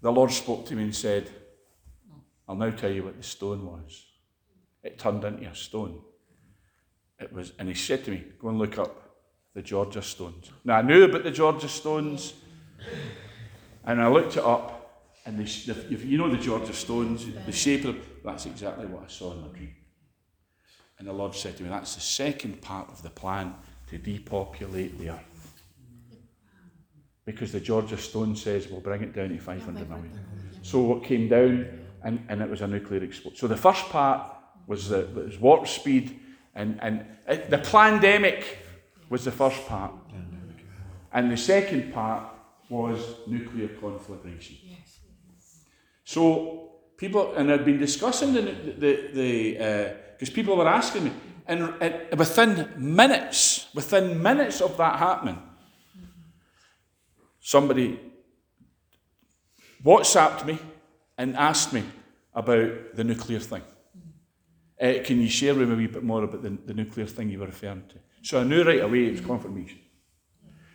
[0.00, 1.28] the Lord spoke to me and said,
[2.46, 4.06] I'll now tell you what the stone was.
[4.82, 6.00] It turned into a stone.
[7.18, 9.07] It was, and he said to me, Go and look up
[9.58, 10.52] the Georgia stones.
[10.64, 12.34] Now I knew about the Georgia stones,
[13.84, 17.26] and I looked it up, and the, sh- the, if you know the Georgia stones,
[17.44, 19.74] the shape of them, that's exactly what I saw in my dream.
[21.00, 23.56] And the Lord said to me, That's the second part of the plan
[23.90, 25.62] to depopulate the earth.
[27.24, 30.20] Because the Georgia stone says we'll bring it down to 500 million.
[30.62, 31.66] So what came down,
[32.04, 33.36] and, and it was a nuclear explosion.
[33.36, 34.36] So the first part
[34.68, 36.20] was the was warp speed,
[36.54, 38.58] and, and it, the pandemic
[39.10, 39.92] was the first part.
[41.12, 42.24] And the second part
[42.68, 44.56] was nuclear conflagration.
[44.62, 45.00] Yes.
[46.04, 51.12] So people, and I've been discussing the the the because people were asking me,
[51.46, 55.40] and, and within minutes, within minutes of that happening,
[57.40, 58.00] somebody
[59.84, 60.58] WhatsApped me
[61.16, 61.84] and asked me
[62.34, 63.62] about the nuclear thing.
[64.80, 67.30] Uh, can you share with me a wee bit more about the, the nuclear thing
[67.30, 67.96] you were referring to?
[68.28, 69.78] So I knew right away it was confirmation.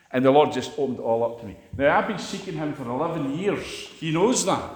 [0.10, 1.56] And the Lord just opened it all up to me.
[1.78, 3.64] Now, I've been seeking Him for 11 years.
[4.00, 4.72] He knows that.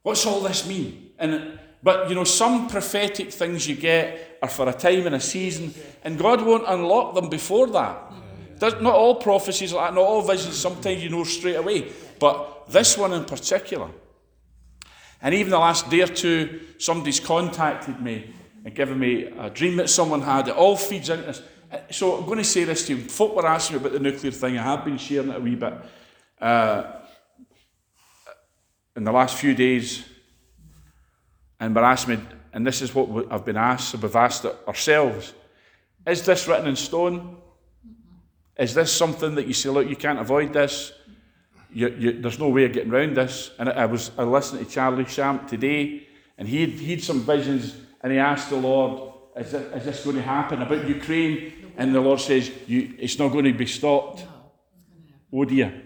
[0.00, 1.10] What's all this mean?
[1.18, 5.20] And but you know, some prophetic things you get are for a time and a
[5.20, 8.10] season, and God won't unlock them before that.
[8.62, 10.56] Not all prophecies like that, not all visions.
[10.56, 13.90] Sometimes you know straight away, but this one in particular.
[15.20, 18.32] And even the last day or two, somebody's contacted me
[18.64, 20.48] and given me a dream that someone had.
[20.48, 21.42] It all feeds into this.
[21.90, 23.02] So I'm going to say this to you.
[23.02, 24.58] Folk were asking me about the nuclear thing.
[24.58, 25.74] I have been sharing it a wee bit.
[26.40, 26.92] Uh,
[28.96, 30.04] in the last few days,
[31.60, 34.56] and were asking me, and this is what I've been asked, so we've asked it
[34.66, 35.34] ourselves
[36.06, 37.36] Is this written in stone?
[38.58, 40.92] Is this something that you say, look, you can't avoid this?
[41.70, 43.50] You, you, there's no way of getting around this.
[43.58, 46.06] And I, was I listening to Charlie Shamp today,
[46.38, 50.04] and he had, he had some visions, and he asked the Lord, is this, this
[50.04, 51.52] going to happen about Ukraine?
[51.76, 54.20] And the Lord says, you, it's not going to be stopped.
[54.20, 54.24] No.
[54.24, 55.28] It's gonna happen.
[55.32, 55.82] Oh dear.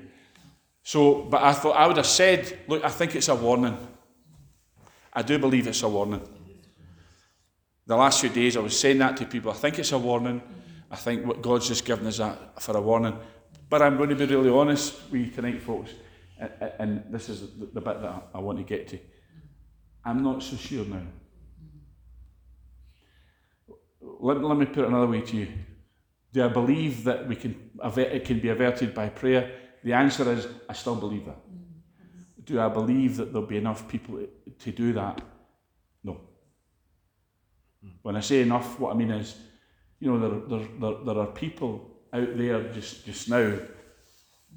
[0.83, 3.77] So, but I thought I would have said, look, I think it's a warning.
[5.13, 6.23] I do believe it's a warning.
[7.87, 9.51] The last few days I was saying that to people.
[9.51, 10.41] I think it's a warning.
[10.91, 13.17] I think what God's just given us that for a warning.
[13.69, 15.91] But I'm going to be really honest with you tonight, folks.
[16.39, 18.99] And, and this is the bit that I want to get to.
[20.05, 21.03] I'm not so sure now.
[24.21, 25.49] Let, let me put it another way to you.
[26.33, 29.51] Do I believe that we can it can be averted by prayer?
[29.83, 31.39] The answer is I still believe that.
[32.45, 34.21] Do I believe that there'll be enough people
[34.59, 35.21] to do that?
[36.05, 36.21] No.
[38.03, 39.37] When I say enough, what I mean is,
[39.99, 43.55] you know, there, there, there, there are people out there just, just now,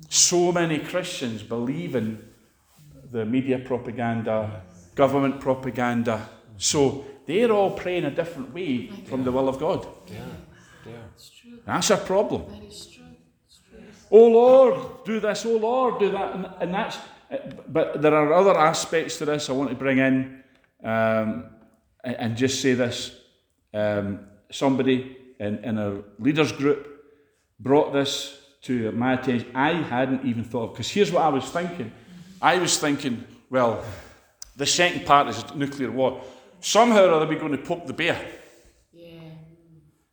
[0.10, 2.24] so many Christians believe in
[3.12, 4.64] the media propaganda,
[4.96, 6.28] government propaganda.
[6.58, 9.88] So they're all praying a different way from the will of God.
[10.08, 10.20] Yeah,
[10.86, 10.92] yeah.
[11.42, 11.60] True.
[11.66, 12.46] That's a problem.
[12.50, 13.04] That is true.
[14.12, 15.46] Oh Lord, do this.
[15.46, 16.36] Oh Lord, do that.
[16.36, 16.98] And, and that's.
[17.68, 20.44] But there are other aspects to this I want to bring in,
[20.84, 21.46] um,
[22.04, 23.20] and, and just say this.
[23.74, 26.88] Um, somebody in, in a leaders group
[27.60, 29.52] brought this to my attention.
[29.56, 31.92] I hadn't even thought of because here's what I was thinking.
[32.42, 33.84] I was thinking, well,
[34.56, 36.22] the second part is nuclear war.
[36.64, 38.26] Somehow or other, we're going to poke the bear.
[38.94, 39.20] Yeah.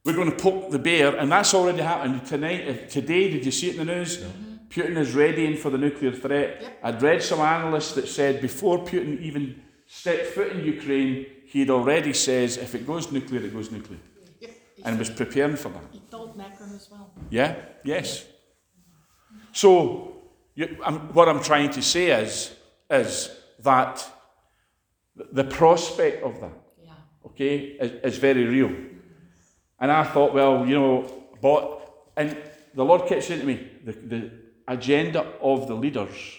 [0.04, 2.90] We're going to poke the bear, and that's already happened tonight.
[2.90, 4.18] Today, did you see it in the news?
[4.18, 4.56] Mm-hmm.
[4.68, 6.58] Putin is readying for the nuclear threat.
[6.60, 6.78] Yep.
[6.82, 12.12] I'd read some analysts that said before Putin even stepped foot in Ukraine, he'd already
[12.12, 14.00] says if it goes nuclear, it goes nuclear,
[14.84, 15.84] and was preparing for that.
[15.92, 17.12] He told Macron as well.
[17.30, 18.26] Yeah, yes.
[19.52, 20.16] So,
[20.56, 22.52] you, I'm, what I'm trying to say is,
[22.90, 24.04] is that
[25.32, 26.52] the prospect of that,
[26.82, 26.92] Yeah.
[27.26, 28.74] okay, is, is very real.
[29.78, 31.80] And I thought, well, you know, but,
[32.16, 32.36] and
[32.74, 34.30] the Lord kept saying to me, the, the
[34.68, 36.38] agenda of the leaders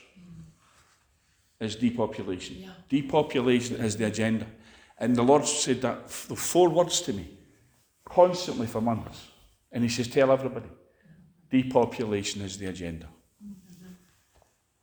[1.60, 2.58] is depopulation.
[2.60, 2.70] Yeah.
[2.90, 4.48] Depopulation is the agenda.
[4.98, 7.38] And the Lord said that, the four words to me,
[8.06, 9.28] constantly for months.
[9.72, 10.70] And He says, tell everybody,
[11.50, 13.08] depopulation is the agenda.
[13.44, 13.94] Mm-hmm.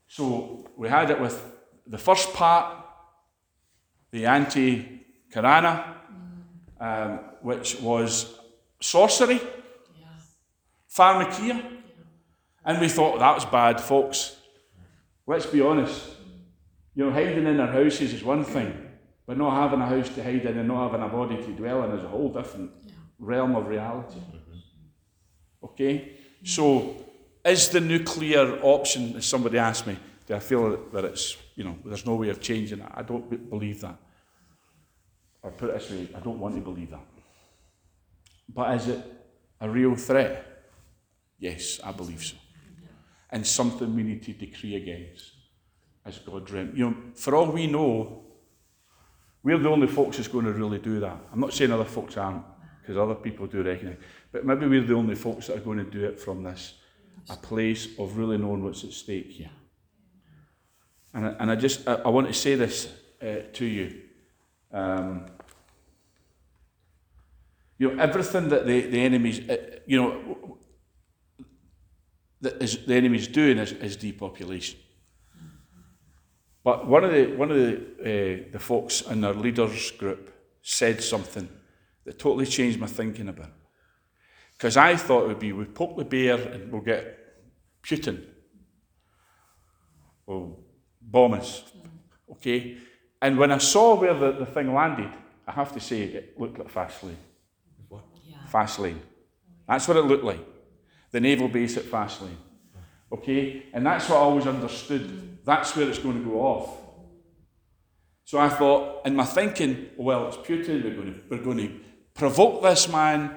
[0.08, 1.40] So we had it with
[1.86, 2.84] the first part,
[4.10, 5.00] the anti
[5.32, 5.94] Karana,
[6.80, 8.38] um, which was
[8.80, 9.40] sorcery,
[10.00, 10.06] Yeah.
[10.90, 11.62] pharmakeia.
[12.64, 14.36] And we thought that was bad, folks.
[15.26, 16.02] Let's be honest.
[16.94, 18.72] You know, hiding in our houses is one thing,
[19.26, 21.84] but not having a house to hide in and not having a body to dwell
[21.84, 22.92] in is a whole different Yeah.
[23.18, 24.20] realm of reality.
[25.62, 26.12] Okay?
[26.44, 26.96] So,
[27.44, 31.76] is the nuclear option, as somebody asked me, do I feel that it's, you know,
[31.84, 32.90] there's no way of changing it?
[32.94, 33.98] I don't be- believe that.
[35.42, 37.04] Or put it this way, I don't want to believe that.
[38.48, 39.00] But is it
[39.60, 40.46] a real threat?
[41.36, 42.36] Yes, I believe so.
[43.30, 45.32] And something we need to decree against
[46.06, 46.76] as God dreamt.
[46.76, 48.22] You know, for all we know,
[49.42, 51.18] we're the only folks that's going to really do that.
[51.32, 52.44] I'm not saying other folks aren't,
[52.80, 53.98] because other people do recognise.
[54.30, 56.74] But maybe we're the only folks that are going to do it from this,
[57.28, 59.50] a place of really knowing what's at stake here.
[61.14, 62.88] And I, and I just, I, I want to say this
[63.22, 64.02] uh, to you.
[64.72, 65.26] Um,
[67.78, 70.58] you know, everything that the, the enemy's, uh, you know,
[72.40, 74.78] that is, the enemy's doing is, is depopulation.
[76.64, 81.02] But one of the one of the uh, the folks in our leaders group said
[81.02, 81.48] something
[82.04, 83.52] that totally changed my thinking about.
[84.52, 87.16] Because I thought it would be we poke the bear and we'll get
[87.82, 88.22] Putin.
[90.26, 90.58] Will
[91.10, 91.64] bomb us.
[92.30, 92.78] Okay?
[93.20, 95.10] And when I saw where the, the thing landed,
[95.46, 97.16] I have to say it looked like Faslane.
[98.24, 98.36] Yeah.
[98.52, 98.98] Faslane.
[99.66, 100.44] That's what it looked like.
[101.10, 102.36] The naval base at Faslane.
[103.10, 103.64] Okay?
[103.72, 105.38] And that's what I always understood.
[105.44, 106.76] That's where it's going to go off.
[108.24, 111.80] So I thought, in my thinking, well, it's Putin, we're going to, we're going to
[112.12, 113.34] provoke this man,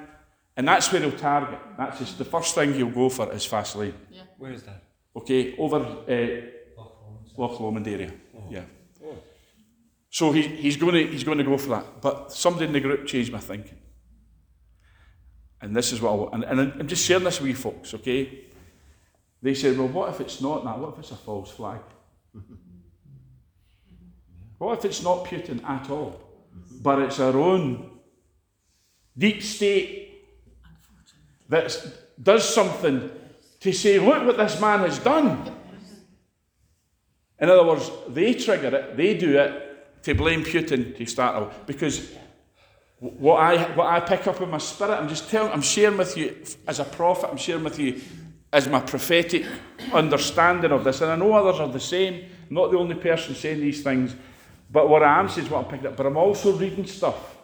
[0.57, 1.59] and that's where he'll target.
[1.77, 3.93] That's just the first thing he'll go for is Faslane.
[4.11, 4.23] Yeah.
[4.37, 4.83] Where is that?
[5.15, 6.60] Okay, over uh,
[7.41, 8.13] Loch Lomond area.
[8.49, 8.65] Yeah.
[9.03, 9.17] Oh.
[10.11, 11.99] So he, he's going to he's going to go for that.
[11.99, 13.79] But somebody in the group changed my thinking.
[15.59, 16.33] And this is what I want.
[16.35, 18.45] And, and I'm just sharing this with you folks, okay?
[19.41, 20.77] They said, well, what if it's not that?
[20.77, 21.81] What if it's a false flag?
[24.57, 26.19] what if it's not Putin at all?
[26.81, 27.99] But it's our own
[29.17, 30.25] deep state
[31.49, 31.75] that
[32.21, 33.09] does something
[33.59, 35.60] to say, look what this man has done.
[37.41, 41.65] In other words, they trigger it, they do it to blame Putin to start with.
[41.65, 42.11] Because
[42.99, 46.15] what I, what I pick up in my spirit, I'm just telling, I'm sharing with
[46.15, 46.35] you
[46.67, 47.99] as a prophet, I'm sharing with you
[48.53, 49.45] as my prophetic
[49.91, 51.01] understanding of this.
[51.01, 54.15] And I know others are the same, I'm not the only person saying these things.
[54.69, 55.97] But what I am saying is what I'm picking up.
[55.97, 57.37] But I'm also reading stuff.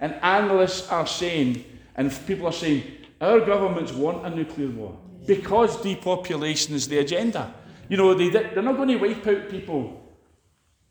[0.00, 1.64] And analysts are saying,
[1.94, 2.82] and people are saying,
[3.20, 7.54] our governments want a nuclear war because depopulation is the agenda.
[7.88, 10.00] You know, they, they're not going to wipe out people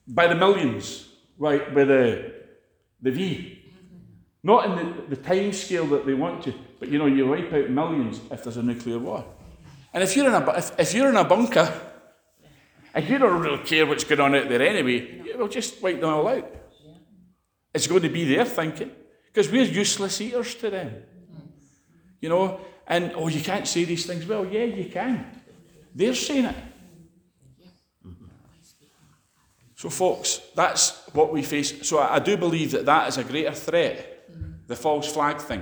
[0.08, 2.34] by the millions, right, with the,
[3.02, 3.60] the V.
[4.44, 7.52] Not in the, the time scale that they want to, but you know, you wipe
[7.54, 9.26] out millions if there's a nuclear war.
[9.94, 11.72] And if you're in a, if, if you're in a bunker,
[12.94, 16.10] and you don't really care what's going on out there anyway, we'll just wipe them
[16.10, 16.48] all out.
[17.74, 18.92] It's going to be their thinking,
[19.28, 21.04] because we're useless eaters to them.
[22.22, 24.26] You know, and oh, you can't say these things.
[24.26, 25.42] Well, yeah, you can.
[25.96, 26.56] They're saying it.
[29.84, 31.86] So, folks, that's what we face.
[31.86, 34.30] So, I do believe that that is a greater threat,
[34.66, 35.62] the false flag thing.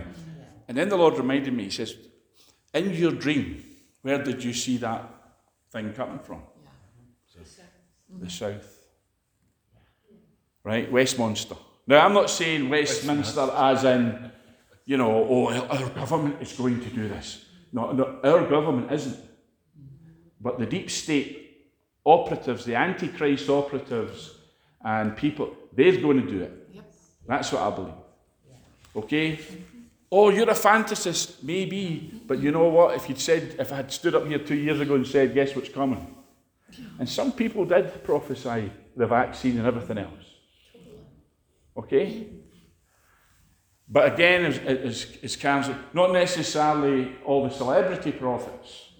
[0.68, 1.96] And then the Lord reminded me, He says,
[2.72, 3.64] In your dream,
[4.04, 5.12] where did you see that
[5.72, 6.44] thing coming from?
[8.20, 8.78] The south.
[10.64, 10.92] Right?
[10.92, 11.56] Westminster.
[11.88, 14.32] Now, I'm not saying Westminster as in,
[14.86, 17.44] you know, oh, our government is going to do this.
[17.74, 19.18] No, no, our government isn't.
[20.40, 21.41] But the deep state
[22.06, 24.36] operatives, the Antichrist operatives,
[24.84, 26.86] and people, they're going to do it.
[27.28, 27.93] That's what I believe.
[28.95, 29.39] Okay?
[30.12, 32.95] Oh, you're a fantasist, maybe, but you know what?
[32.95, 35.56] If you'd said, if I had stood up here two years ago and said, guess
[35.56, 36.16] what's coming?
[36.99, 40.26] And some people did prophesy the vaccine and everything else.
[41.78, 42.28] Okay?
[43.88, 48.91] But again, as, as, as Karen said, not necessarily all the celebrity prophets.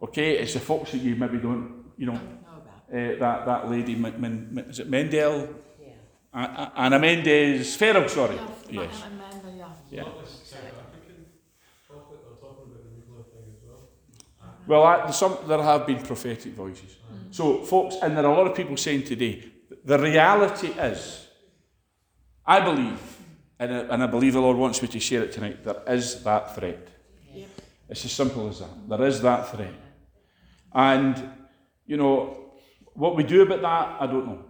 [0.00, 0.08] No.
[0.08, 0.38] Okay?
[0.38, 2.20] It's the folks that you maybe don't, you know, Know
[2.56, 3.16] about.
[3.16, 5.48] uh, that, that lady, Men, Men, Men- is it Mendel?
[5.80, 6.70] Yeah.
[6.76, 8.36] Anna Mendes, Farrell, sorry.
[8.36, 9.02] Yeah, Yes.
[9.06, 9.66] Amanda, yeah.
[9.90, 10.02] Yeah.
[10.02, 11.24] Not this South African
[11.88, 13.88] prophet or talking about the nuclear thing as well.
[14.66, 16.96] Well, I, some, there have been prophetic voices.
[17.30, 19.44] So, folks, and there are a lot of people saying today,
[19.84, 21.26] the reality is,
[22.46, 22.98] I believe,
[23.58, 26.22] and I, and I believe the Lord wants me to share it tonight, there is
[26.24, 26.88] that threat.
[27.34, 27.48] Yep.
[27.90, 28.88] It's as simple as that.
[28.88, 29.74] There is that threat.
[30.74, 31.30] And,
[31.86, 32.52] you know,
[32.94, 34.44] what we do about that, I don't know.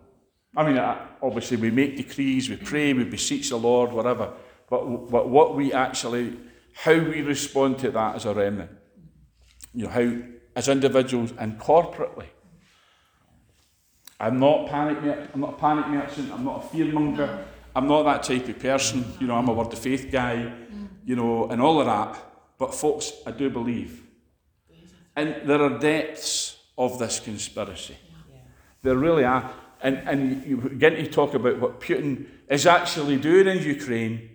[0.57, 0.79] I mean,
[1.23, 4.33] obviously, we make decrees, we pray, we beseech the Lord, whatever.
[4.69, 6.37] But, but what we actually,
[6.75, 8.71] how we respond to that as a remnant,
[9.73, 10.17] you know, how,
[10.57, 12.27] as individuals and corporately.
[14.19, 15.29] I'm not panic.
[15.33, 16.33] I'm not a panic merchant.
[16.33, 17.45] I'm not a fearmonger.
[17.77, 19.05] I'm not that type of person.
[19.21, 20.53] You know, I'm a word of faith guy.
[21.05, 22.19] You know, and all of that.
[22.59, 24.03] But folks, I do believe,
[25.19, 27.97] and there are depths of this conspiracy.
[28.83, 29.51] There really are.
[29.83, 34.31] And and you begin to talk about what Putin is actually doing in Ukraine.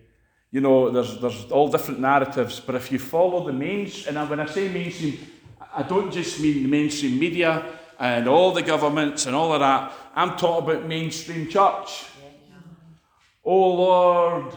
[0.52, 4.40] You know, there's there's all different narratives, but if you follow the mainstream, and when
[4.40, 5.18] I say mainstream,
[5.74, 7.52] I don't just mean the mainstream media
[8.00, 9.94] and all the governments and all of that.
[10.16, 12.06] I'm talking about mainstream church.
[13.46, 14.54] Oh Lord,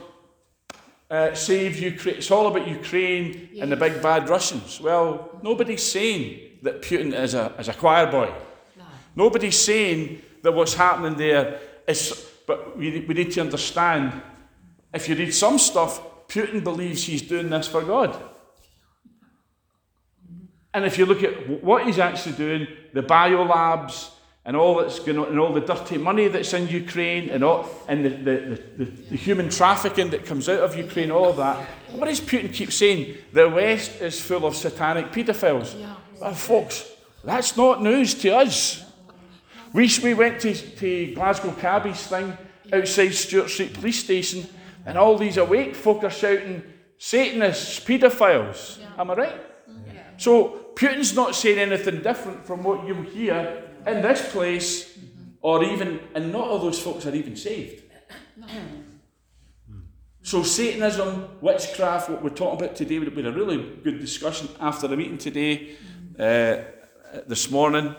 [1.11, 2.17] uh, save Ukraine.
[2.17, 4.81] It's all about Ukraine and the big bad Russians.
[4.81, 8.33] Well, nobody's saying that Putin is a, is a choir boy.
[8.77, 8.85] No.
[9.15, 14.21] Nobody's saying that what's happening there is, but we, we need to understand
[14.93, 18.21] if you read some stuff, Putin believes he's doing this for God.
[20.75, 24.11] And if you look at what he's actually doing, the biolabs
[24.47, 27.69] and all that's going on, and all the dirty money that's in Ukraine, and all,
[27.89, 31.67] and the, the, the, the human trafficking that comes out of Ukraine, all of that.
[31.91, 33.17] What does Putin keep saying?
[33.33, 35.79] The West is full of satanic paedophiles.
[35.79, 35.97] Yeah.
[36.21, 36.89] Well, folks,
[37.25, 38.85] that's not news to us.
[39.73, 42.39] We, we went to, to Glasgow Cabbies thing
[42.73, 44.47] outside Stewart Street Police Station,
[44.87, 46.63] and all these awake folk are shouting,
[46.99, 48.79] Satanists, paedophiles.
[48.97, 49.69] Am I right?
[49.69, 49.91] Mm.
[50.17, 54.99] So Putin's not saying anything different from what you hear in this place,
[55.41, 57.83] or even, and not all those folks are even saved.
[60.23, 64.89] So Satanism, witchcraft, what we're talking about today, we had a really good discussion after
[64.89, 65.77] the meeting today,
[66.19, 66.63] uh,
[67.29, 67.95] this morning,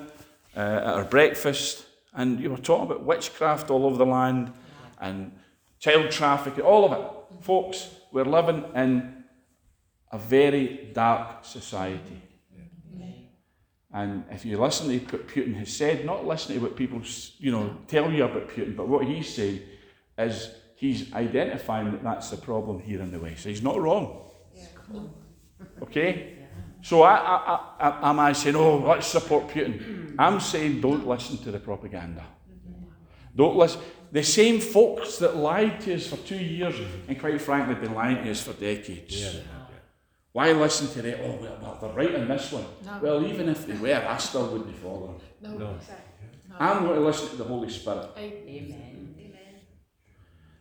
[0.55, 4.51] uh, at our breakfast, and you were talking about witchcraft all over the land,
[4.99, 5.31] and
[5.79, 7.43] child trafficking, all of it.
[7.43, 9.23] Folks, we're living in
[10.11, 12.21] a very dark society.
[13.93, 17.01] And if you listen to what Putin has said, not listen to what people
[17.39, 19.61] you know tell you about Putin, but what he's saying
[20.17, 23.45] is he's identifying that that's the problem here in the West.
[23.45, 24.29] He's not wrong.
[25.81, 26.33] Okay?
[26.81, 30.15] So I, I, I, am I saying, oh, let's support Putin?
[30.19, 32.25] I'm saying don't listen to the propaganda.
[33.35, 33.81] Don't listen.
[34.11, 36.75] The same folks that lied to us for two years
[37.07, 39.39] and quite frankly been lying to us for decades.
[40.33, 41.19] Why listen to them?
[41.23, 42.65] Oh, well, well, they're right in this one.
[42.85, 42.99] No.
[43.01, 45.57] Well, even if they were, I still wouldn't follow them.
[45.57, 45.57] No.
[45.57, 45.79] No.
[46.59, 48.09] I'm going to listen to the Holy Spirit.
[48.17, 48.87] Amen.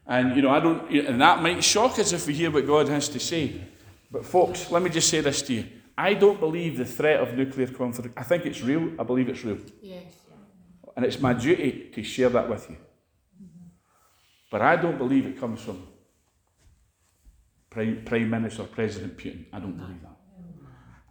[0.08, 2.88] And, you know, I don't, and that might shock us if we hear what God
[2.88, 3.60] has to say.
[4.10, 5.66] But, folks, let me just say this to you.
[5.98, 8.16] I don't believe the threat of nuclear conflict.
[8.16, 8.92] I think it's real.
[9.00, 9.58] I believe it's real.
[9.82, 10.04] Yes.
[10.94, 12.76] And it's my duty to share that with you.
[14.50, 15.86] But I don't believe it comes from
[17.70, 19.44] Prime, Prime Minister President Putin.
[19.52, 20.16] I don't believe that.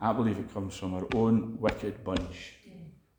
[0.01, 2.53] I believe it comes from our own wicked bunch.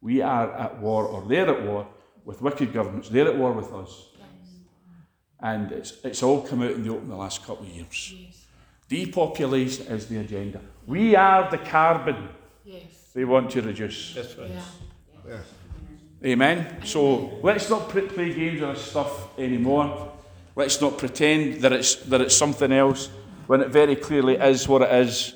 [0.01, 1.89] We are at war, or they're at war,
[2.25, 3.09] with wicked governments.
[3.09, 4.09] They're at war with us.
[5.41, 8.15] And it's, it's all come out in the open the last couple of years.
[8.17, 8.47] Yes.
[8.89, 10.61] Depopulation is the agenda.
[10.87, 12.29] We are the carbon
[12.65, 13.11] Yes.
[13.15, 14.15] they want to reduce.
[14.15, 14.51] That's right.
[14.51, 14.63] Yeah.
[15.29, 15.43] Yes.
[16.25, 16.79] Amen.
[16.85, 20.13] So let's not pr- play games with this stuff anymore.
[20.55, 23.11] Let's not pretend that it's that it's something else
[23.47, 25.35] when it very clearly is what it is.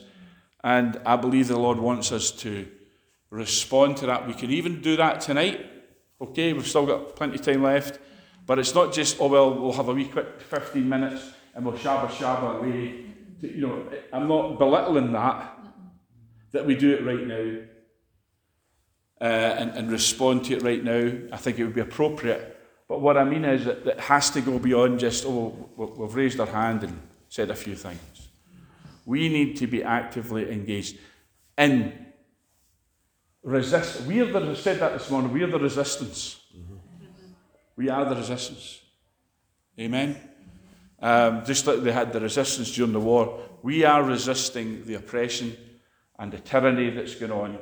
[0.62, 2.68] And I believe the Lord wants us to
[3.30, 4.26] respond to that.
[4.26, 5.64] We can even do that tonight.
[6.20, 7.98] Okay, we've still got plenty of time left.
[8.46, 11.22] But it's not just, oh well, we'll have a wee quick 15 minutes
[11.54, 13.06] and we'll shabba shabba away.
[13.42, 15.58] You know, I'm not belittling that,
[16.52, 17.62] that we do it right now
[19.20, 21.12] uh, and, and respond to it right now.
[21.32, 22.56] I think it would be appropriate.
[22.88, 26.14] But what I mean is that it has to go beyond just, oh, we- we've
[26.14, 27.00] raised our hand and
[27.30, 28.28] said a few things.
[29.06, 30.98] We need to be actively engaged
[31.56, 32.06] in
[33.42, 34.02] resist.
[34.02, 36.40] We are the, said that this morning, we are the resistance.
[37.76, 38.80] We are the resistance.
[39.78, 40.16] Amen.
[41.00, 45.56] Um, just like they had the resistance during the war, we are resisting the oppression
[46.18, 47.58] and the tyranny that's going on.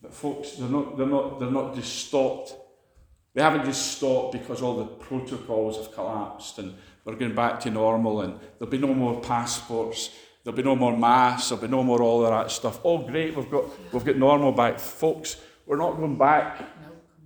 [0.00, 2.54] But folks, they're not, they're not, they're not just stopped.
[3.34, 6.74] They haven't just stopped because all the protocols have collapsed and
[7.10, 10.10] we're going back to normal and there'll be no more passports,
[10.44, 12.80] there'll be no more masks, there'll be no more all of that stuff.
[12.84, 14.78] Oh, great, we've got, we've got normal back.
[14.78, 15.36] Folks,
[15.66, 16.62] we're not going back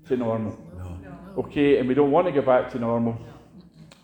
[0.07, 0.59] to normal.
[0.77, 1.43] No.
[1.45, 3.19] Okay, and we don't want to go back to normal.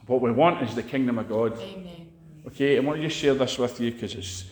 [0.07, 1.59] What we want is the kingdom of God.
[1.59, 2.11] Amen.
[2.49, 4.45] Okay, I want to just share this with you because it's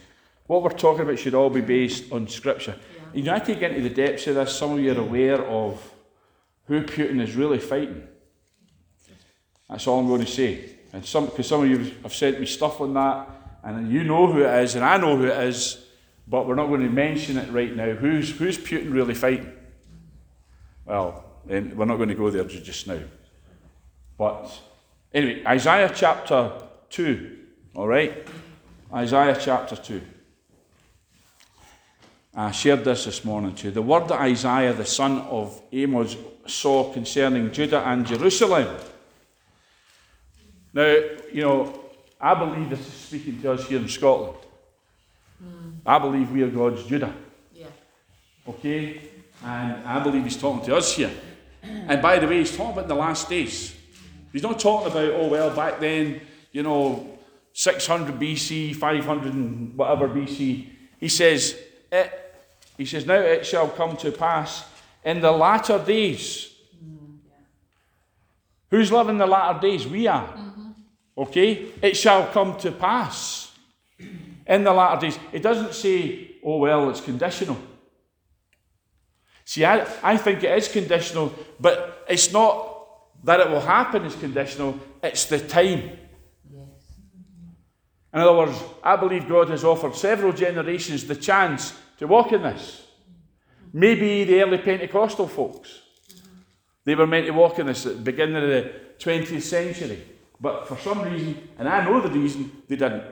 [0.46, 2.76] what we're talking about should all be based on scripture.
[2.78, 3.02] Yeah.
[3.12, 4.56] You know, I take into the depths of this.
[4.56, 5.92] Some of you are aware of
[6.66, 8.06] who Putin is really fighting.
[9.68, 10.77] That's all I'm going to say.
[10.92, 13.28] And some, because some of you have sent me stuff on that,
[13.62, 15.84] and you know who it is, and I know who it is,
[16.26, 17.90] but we're not going to mention it right now.
[17.92, 19.52] Who's who's Putin really fighting?
[20.84, 23.00] Well, we're not going to go there ju- just now.
[24.16, 24.50] But
[25.12, 26.52] anyway, Isaiah chapter
[26.88, 27.38] two.
[27.74, 28.26] All right,
[28.92, 30.02] Isaiah chapter two.
[32.34, 33.70] I shared this this morning too.
[33.70, 36.16] The word that Isaiah, the son of Amos,
[36.46, 38.68] saw concerning Judah and Jerusalem.
[40.72, 40.86] Now,
[41.32, 41.80] you know,
[42.20, 44.36] I believe this is speaking to us here in Scotland.
[45.86, 47.14] I believe we are God's Judah.
[47.54, 47.66] Yeah.
[48.46, 49.00] Okay?
[49.44, 51.10] And I believe he's talking to us here.
[51.62, 53.74] And by the way, he's talking about the last days.
[54.32, 56.20] He's not talking about, oh, well, back then,
[56.52, 57.18] you know,
[57.52, 60.68] 600 BC, 500 and whatever BC.
[61.00, 61.58] He says,
[61.90, 62.12] it,
[62.76, 64.64] he says, now it shall come to pass
[65.04, 66.52] in the latter days.
[66.84, 67.18] Mm,
[68.70, 69.86] Who's living the latter days?
[69.86, 70.28] We are.
[70.28, 70.47] Mm.
[71.18, 71.72] Okay?
[71.82, 73.52] It shall come to pass
[74.46, 75.18] in the latter days.
[75.32, 77.58] It doesn't say, oh, well, it's conditional.
[79.44, 82.76] See, I, I think it is conditional, but it's not
[83.24, 85.90] that it will happen is conditional, it's the time.
[88.14, 92.42] In other words, I believe God has offered several generations the chance to walk in
[92.42, 92.86] this.
[93.72, 95.80] Maybe the early Pentecostal folks.
[96.84, 100.02] They were meant to walk in this at the beginning of the 20th century.
[100.40, 103.04] But for some reason, and I know the reason, they didn't.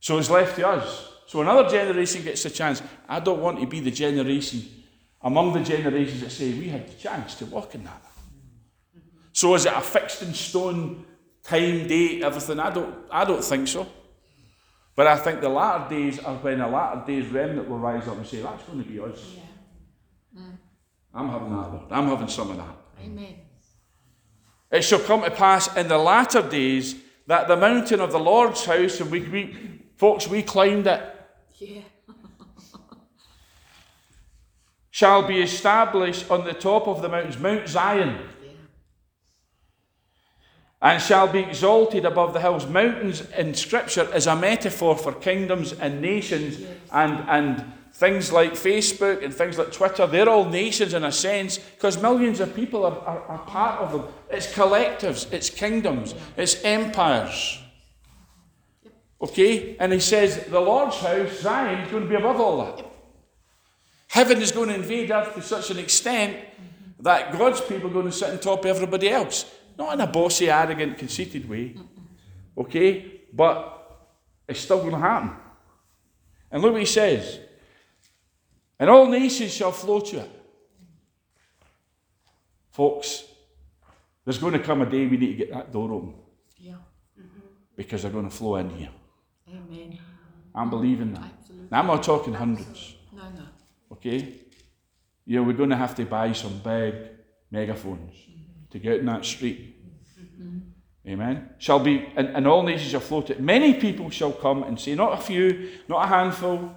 [0.00, 1.08] So it's left to us.
[1.26, 2.82] So another generation gets the chance.
[3.08, 4.62] I don't want to be the generation
[5.22, 8.04] among the generations that say we had the chance to walk in that.
[9.32, 11.04] So is it a fixed in stone
[11.42, 12.60] time, date, everything?
[12.60, 13.86] I don't, I don't think so.
[14.96, 18.16] But I think the latter days are when the latter days remnant will rise up
[18.16, 19.34] and say, that's going to be us.
[19.34, 20.40] Yeah.
[20.40, 20.58] Mm.
[21.14, 21.90] I'm having that, Lord.
[21.90, 22.76] I'm having some of that.
[23.02, 23.34] Amen.
[24.74, 26.96] It shall come to pass in the latter days
[27.28, 29.56] that the mountain of the Lord's house, and we, we
[29.96, 31.00] folks, we climbed it,
[31.60, 31.82] Yeah.
[34.90, 38.50] shall be established on the top of the mountains, Mount Zion, Yeah.
[40.82, 42.66] and shall be exalted above the hills.
[42.66, 46.58] Mountains in Scripture is a metaphor for kingdoms and nations,
[46.90, 50.06] and, and things like Facebook and things like Twitter.
[50.06, 53.92] They're all nations in a sense, because millions of people are, are, are part of
[53.92, 54.12] them.
[54.30, 57.60] It's collectives, it's kingdoms, it's empires.
[59.22, 59.76] Okay?
[59.78, 62.84] And he says the Lord's house, Zion, is going to be above all that.
[64.08, 66.36] Heaven is going to invade earth to such an extent
[66.98, 69.50] that God's people are going to sit on top of everybody else.
[69.78, 71.76] Not in a bossy, arrogant, conceited way.
[72.58, 73.22] Okay?
[73.32, 73.70] But
[74.48, 75.30] it's still going to happen.
[76.50, 77.40] And look what he says.
[78.78, 80.30] And all nations shall flow to it.
[82.70, 83.24] Folks,
[84.24, 86.14] there's going to come a day we need to get that door open
[86.58, 86.72] Yeah.
[87.18, 87.40] Mm-hmm.
[87.76, 88.90] because they're going to flow in here.
[89.48, 89.98] Amen.
[90.54, 91.30] I'm believing that.
[91.38, 91.68] Absolutely.
[91.70, 92.96] Now, I'm not talking hundreds.
[93.12, 93.46] No, no.
[93.92, 94.34] Okay?
[95.26, 96.94] Know, we're going to have to buy some big
[97.50, 98.70] megaphones mm-hmm.
[98.70, 99.76] to get in that street.
[100.20, 100.58] Mm-hmm.
[101.10, 101.50] Amen.
[101.58, 103.40] Shall be, and, and all nations shall float it.
[103.40, 106.74] Many people shall come and say, not a few, not a handful,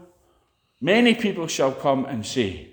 [0.82, 2.69] many people shall come and say,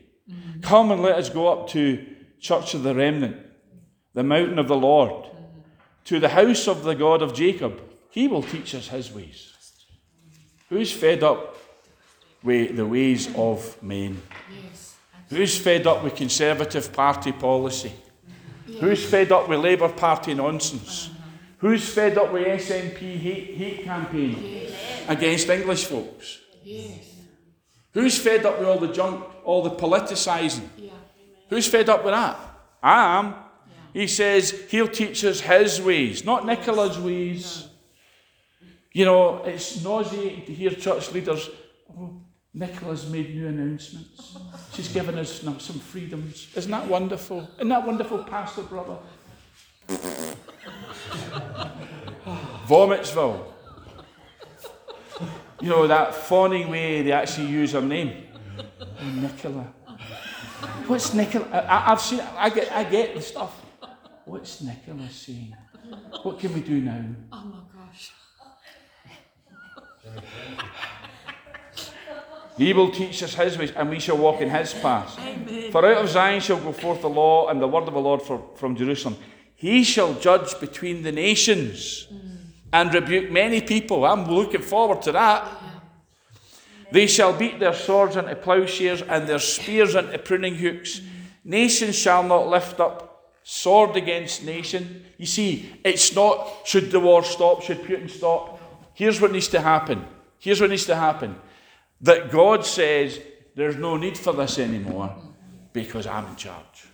[0.62, 2.04] Come and let us go up to
[2.40, 3.36] Church of the Remnant,
[4.14, 5.26] the mountain of the Lord,
[6.04, 7.80] to the house of the God of Jacob.
[8.10, 9.52] He will teach us his ways.
[10.68, 11.56] Who's fed up
[12.42, 14.20] with the ways of men?
[14.50, 14.96] Yes.
[15.28, 17.92] Who's fed up with Conservative Party policy?
[18.80, 21.10] Who's fed up with Labour Party nonsense?
[21.58, 24.68] Who's fed up with SNP hate, hate campaign
[25.08, 26.38] against English folks?
[26.62, 27.13] Yes.
[27.94, 30.68] Who's fed up with all the junk, all the politicising?
[30.76, 30.90] Yeah.
[31.48, 32.38] Who's fed up with that?
[32.82, 33.34] I am.
[33.92, 37.68] He says he'll teach us his ways, not Nicola's ways.
[38.92, 41.48] You know, it's nauseating to hear church leaders,
[41.96, 42.20] oh,
[42.52, 44.36] Nicola's made new announcements.
[44.72, 46.48] She's given us some some freedoms.
[46.56, 47.48] Isn't that wonderful?
[47.56, 48.96] Isn't that wonderful, Pastor Brother?
[52.66, 53.53] Vomitsville.
[55.64, 58.24] You know, that fawning way they actually use her name.
[58.58, 59.72] Oh, Nicola.
[60.86, 61.46] What's Nicola?
[61.50, 63.62] I, have seen I get, I get the stuff.
[64.26, 65.56] What's Nicola saying?
[66.22, 67.02] What can we do now?
[67.32, 68.12] Oh my gosh.
[72.58, 75.16] He will teach us his ways, and we shall walk in his paths.
[75.18, 75.72] Amen.
[75.72, 78.20] For out of Zion shall go forth the law and the word of the Lord
[78.20, 79.16] for, from Jerusalem.
[79.54, 82.33] He shall judge between the nations mm.
[82.74, 84.04] And rebuke many people.
[84.04, 85.46] I'm looking forward to that.
[86.90, 91.00] They shall beat their swords into plowshares and their spears into pruning hooks.
[91.44, 95.04] Nation shall not lift up sword against nation.
[95.18, 98.60] You see, it's not should the war stop, should Putin stop.
[98.92, 100.04] Here's what needs to happen.
[100.40, 101.36] Here's what needs to happen.
[102.00, 103.20] That God says
[103.54, 105.14] there's no need for this anymore
[105.72, 106.88] because I'm in charge.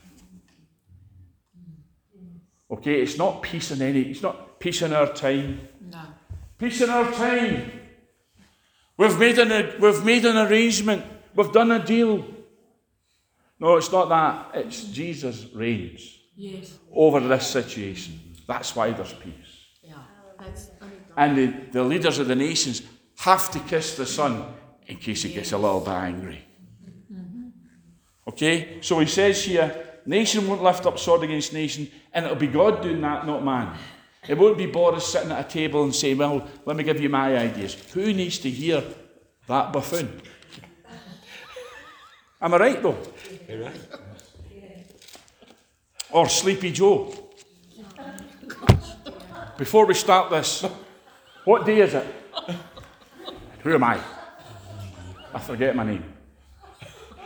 [2.70, 5.60] Okay, it's not peace in any, it's not peace in our time.
[5.90, 6.02] No.
[6.58, 7.72] Peace in our time.
[8.96, 11.02] We've made an, we've made an arrangement.
[11.34, 12.24] We've done a deal.
[13.58, 14.60] No, it's not that.
[14.66, 16.78] It's Jesus reigns Yes.
[16.94, 18.20] over this situation.
[18.46, 19.32] That's why there's peace.
[19.82, 19.94] Yeah.
[20.38, 20.70] That's.
[21.16, 22.82] And the, the leaders of the nations
[23.18, 24.44] have to kiss the Son
[24.86, 26.44] in case he gets a little bit angry.
[28.28, 28.78] Okay?
[28.80, 32.82] So he says here, nation won't lift up sword against nation, and it'll be God
[32.82, 33.76] doing that, not man.
[34.30, 37.08] It won't be Boris sitting at a table and saying, Well, let me give you
[37.08, 37.74] my ideas.
[37.94, 38.80] Who needs to hear
[39.48, 40.22] that buffoon?
[42.40, 42.96] Am I right though?
[43.48, 43.80] You're right.
[46.12, 47.12] Or Sleepy Joe?
[49.58, 50.64] Before we start this,
[51.44, 52.06] what day is it?
[53.64, 53.98] Who am I?
[55.34, 56.04] I forget my name.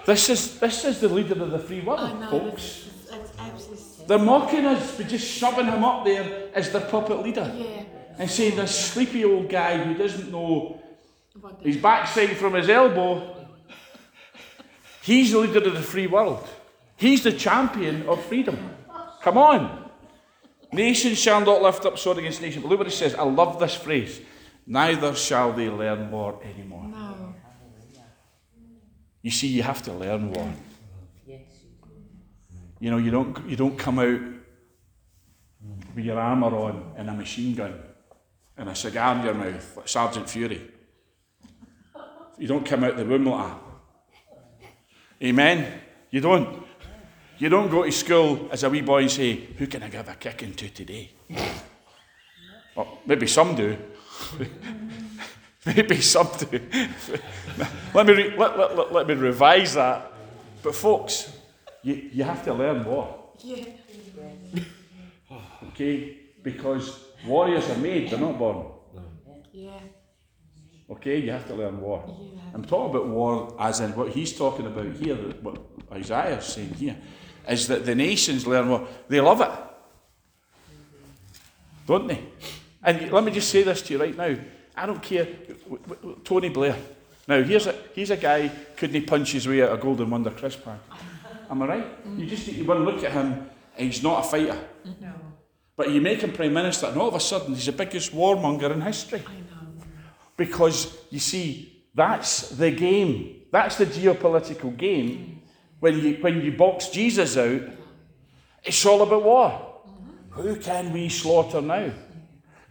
[0.06, 2.30] This is, this is the leader of the free world, oh, know.
[2.30, 2.88] folks.
[3.10, 3.93] That's absolutely.
[4.06, 7.84] They're mocking us for just shoving him up there as their puppet leader Yeah.
[8.18, 10.80] and saying this sleepy old guy who doesn't know
[11.60, 13.34] his backside from his elbow,
[15.02, 16.46] he's the leader of the free world.
[16.96, 18.70] He's the champion of freedom.
[19.22, 19.90] Come on.
[20.72, 22.62] Nation shall not lift up sword against nation.
[22.62, 23.14] But look what it says.
[23.14, 24.20] I love this phrase.
[24.66, 26.84] Neither shall they learn war anymore.
[26.88, 27.34] no.
[29.22, 30.52] You see, you have to learn war.
[32.84, 34.20] You know, you don't, you don't come out
[35.96, 37.72] with your armour on and a machine gun
[38.58, 40.70] and a cigar in your mouth like Sergeant Fury.
[42.36, 43.58] You don't come out the womb like that.
[45.22, 45.80] Amen?
[46.10, 46.62] You don't.
[47.38, 50.06] You don't go to school as a wee boy and say, Who can I give
[50.06, 51.12] a kicking to today?
[52.76, 53.78] well, maybe some do.
[55.64, 56.60] maybe some do.
[57.94, 60.12] let, me re- let, let, let, let me revise that.
[60.62, 61.33] But, folks,
[61.84, 63.64] you, you have to learn war, Yeah.
[65.68, 66.16] okay?
[66.42, 68.66] Because warriors are made, they're not born.
[69.52, 69.70] Yeah.
[70.90, 72.04] Okay, you have to learn war.
[72.08, 72.40] Yeah.
[72.54, 75.58] I'm talking about war as in what he's talking about here, what
[75.92, 76.96] Isaiah's saying here,
[77.48, 78.86] is that the nations learn war.
[79.08, 79.50] They love it.
[81.86, 82.20] Don't they?
[82.82, 84.36] And let me just say this to you right now.
[84.76, 85.26] I don't care.
[86.24, 86.76] Tony Blair.
[87.26, 90.30] Now, here's a, he's a guy, couldn't he punch his way out a Golden Wonder
[90.30, 90.78] crisp pack?
[91.50, 91.86] Am I right?
[92.04, 92.26] You mm-hmm.
[92.26, 94.58] just need to one look at him, and he's not a fighter.
[94.86, 95.04] Mm-hmm.
[95.04, 95.12] No.
[95.76, 98.72] But you make him Prime Minister, and all of a sudden, he's the biggest warmonger
[98.72, 99.22] in history.
[99.26, 99.68] I know.
[100.36, 103.42] Because you see, that's the game.
[103.50, 105.10] That's the geopolitical game.
[105.10, 105.30] Mm-hmm.
[105.80, 107.62] When you when you box Jesus out,
[108.62, 109.74] it's all about war.
[110.30, 111.90] Who can we slaughter now?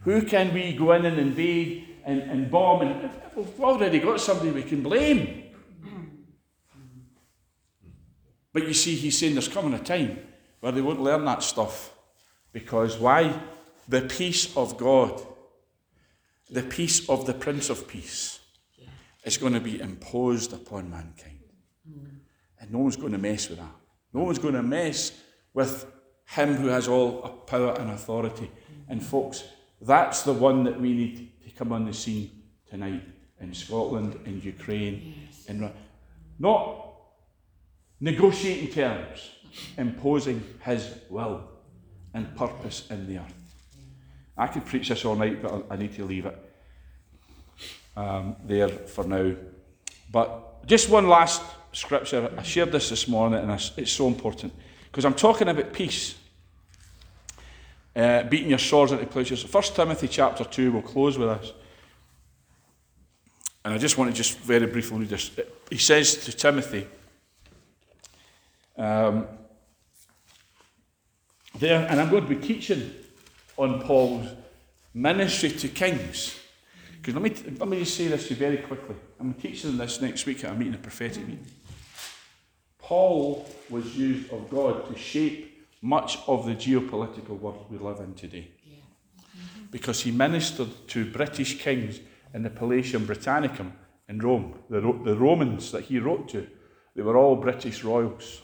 [0.02, 2.82] Who can we go in and invade and, and bomb?
[2.82, 5.44] And we've already got somebody we can blame.
[8.54, 10.18] But you see, he's saying there's coming a time
[10.60, 11.92] where they won't learn that stuff.
[12.52, 13.38] Because why?
[13.88, 15.20] The peace of God
[16.50, 18.38] the peace of the Prince of Peace
[19.24, 21.40] is going to be imposed upon mankind.
[22.60, 23.74] And no one's going to mess with that.
[24.12, 25.12] No one's going to mess
[25.52, 25.86] with
[26.26, 28.50] him who has all power and authority.
[28.88, 29.44] And folks,
[29.80, 32.30] that's the one that we need to come on the scene
[32.68, 33.02] tonight
[33.40, 35.70] in Scotland, in Ukraine, in
[36.38, 36.83] not
[38.04, 39.30] negotiating terms,
[39.78, 41.42] imposing his will
[42.12, 43.34] and purpose in the earth.
[44.36, 46.38] I could preach this all night, but I need to leave it
[47.96, 49.34] um, there for now.
[50.12, 51.42] But just one last
[51.72, 52.30] scripture.
[52.36, 54.52] I shared this this morning, and it's, it's so important
[54.84, 56.14] because I'm talking about peace.
[57.96, 59.44] Uh, beating your swords into plowshares.
[59.44, 60.72] First Timothy chapter two.
[60.72, 61.52] We'll close with this,
[63.64, 65.30] and I just want to just very briefly read this.
[65.70, 66.86] He says to Timothy.
[68.76, 69.26] Um,
[71.58, 72.90] there, and I'm going to be teaching
[73.56, 74.28] on Paul's
[74.92, 76.38] ministry to kings.
[76.96, 78.96] Because let me, t- let me just say this to you very quickly.
[79.20, 81.46] I'm teaching this next week at a meeting, a prophetic meeting.
[82.78, 88.14] Paul was used of God to shape much of the geopolitical world we live in
[88.14, 88.48] today.
[88.64, 88.76] Yeah.
[89.70, 92.00] Because he ministered to British kings
[92.32, 93.72] in the Palatium Britannicum
[94.08, 94.58] in Rome.
[94.70, 96.46] The, the Romans that he wrote to,
[96.96, 98.42] they were all British royals.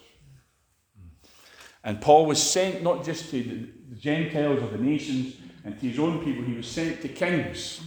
[1.82, 5.98] And Paul was sent not just to the Gentiles or the nations and to his
[5.98, 7.80] own people, he was sent to kings.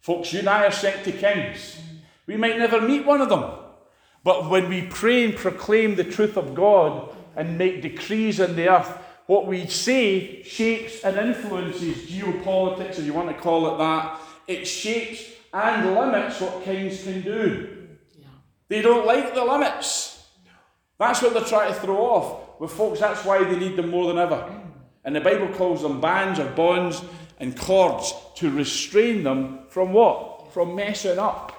[0.00, 1.78] Folks, you and I are sent to kings.
[2.26, 3.44] We might never meet one of them.
[4.24, 8.68] But when we pray and proclaim the truth of God and make decrees in the
[8.68, 14.20] earth, what we say shapes and influences geopolitics, if you want to call it that.
[14.46, 17.88] It shapes and limits what kings can do.
[18.18, 18.26] Yeah.
[18.68, 20.24] They don't like the limits.
[20.98, 22.45] That's what they're trying to throw off.
[22.58, 24.50] Well, folks, that's why they need them more than ever.
[25.04, 27.02] And the Bible calls them bands or bonds
[27.38, 30.52] and cords to restrain them from what?
[30.52, 31.52] From messing up.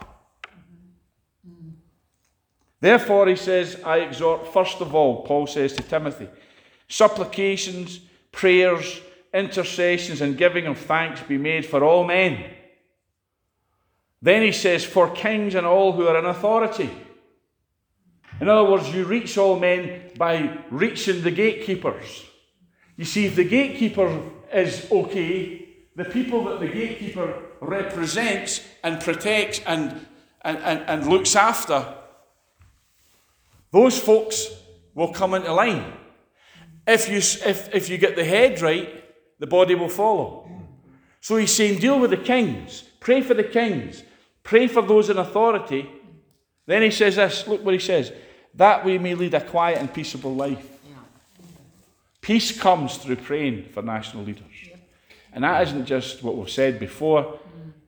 [2.80, 6.30] Therefore, he says, I exhort, first of all, Paul says to Timothy,
[6.88, 8.00] supplications,
[8.32, 9.02] prayers,
[9.34, 12.52] intercessions, and giving of thanks be made for all men.
[14.22, 16.90] Then he says, for kings and all who are in authority.
[18.40, 22.26] In other words, you reach all men by reaching the gatekeepers.
[22.96, 24.22] You see, if the gatekeeper
[24.54, 30.06] is okay, the people that the gatekeeper represents and protects and,
[30.44, 31.96] and, and, and looks after,
[33.72, 34.48] those folks
[34.94, 35.94] will come into line.
[36.86, 39.04] If you, if, if you get the head right,
[39.40, 40.50] the body will follow.
[41.22, 44.04] So he's saying, deal with the kings, pray for the kings,
[44.44, 45.90] pray for those in authority.
[46.66, 48.12] Then he says this look what he says
[48.58, 50.68] that we may lead a quiet and peaceable life.
[50.88, 50.96] Yeah.
[52.22, 54.44] Peace comes through praying for national leaders.
[55.32, 57.40] And that isn't just what we've said before.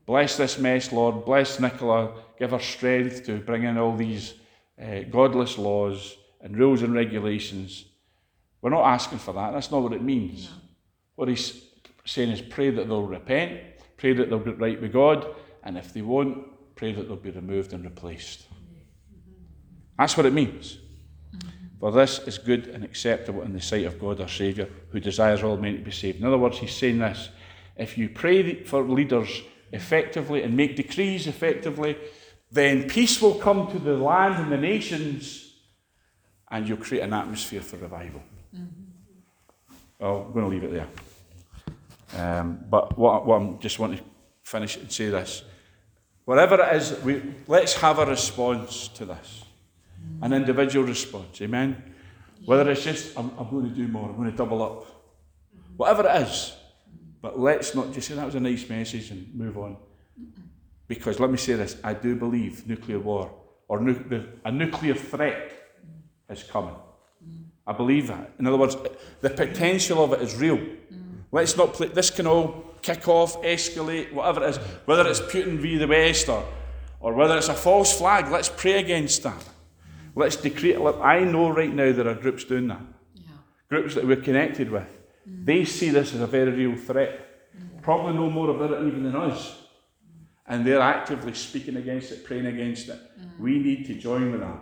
[0.06, 1.26] Bless this mess, Lord.
[1.26, 2.14] Bless Nicola.
[2.38, 4.36] Give her strength to bring in all these
[4.82, 7.86] uh, godless laws and rules and regulations.
[8.62, 9.52] We're not asking for that.
[9.52, 10.50] That's not what it means.
[11.16, 11.64] What he's
[12.06, 13.62] saying is pray that they'll repent,
[13.98, 15.28] pray that they'll get right with God,
[15.64, 16.46] and if they won't,
[16.76, 18.46] pray that they'll be removed and replaced.
[20.00, 20.78] That's what it means.
[21.82, 25.44] For this is good and acceptable in the sight of God our Saviour, who desires
[25.44, 26.20] all men to be saved.
[26.20, 27.30] In other words, he's saying this
[27.76, 29.42] if you pray for leaders
[29.74, 31.98] effectively and make decrees effectively,
[32.50, 35.54] then peace will come to the land and the nations,
[36.50, 38.24] and you'll create an atmosphere for revival.
[40.00, 42.42] Well, I'm going to leave it there.
[42.42, 44.04] Um, but what, what I just want to
[44.44, 45.44] finish and say this.
[46.24, 49.39] Whatever it is, we, let's have a response to this
[50.22, 51.42] an individual response.
[51.42, 51.84] Amen?
[52.46, 54.86] Whether it's just, I'm, I'm going to do more, I'm going to double up.
[55.78, 56.54] Whatever it is.
[57.22, 59.78] But let's not just say that was a nice message and move on.
[60.88, 63.32] Because let me say this I do believe nuclear war
[63.68, 65.52] or nu- a nuclear threat
[66.30, 66.76] is coming.
[67.68, 68.32] I believe that.
[68.40, 68.76] In other words,
[69.22, 70.60] the potential of it is real.
[71.32, 75.60] Let's not play, this can all kick off, escalate, whatever it is, whether it's Putin
[75.60, 76.44] via the West or,
[77.00, 79.49] or whether it's a false flag, let's pray against that.
[80.20, 80.82] Let's decree it.
[80.82, 82.82] Look, I know right now there are groups doing that.
[83.16, 83.24] Yeah.
[83.70, 84.88] Groups that we're connected with.
[85.26, 85.46] Mm.
[85.46, 87.26] They see this as a very real threat.
[87.58, 87.82] Mm.
[87.82, 89.62] Probably know more about it even than us.
[90.46, 93.00] And they're actively speaking against it, praying against it.
[93.18, 93.40] Mm.
[93.40, 94.60] We need to join with that.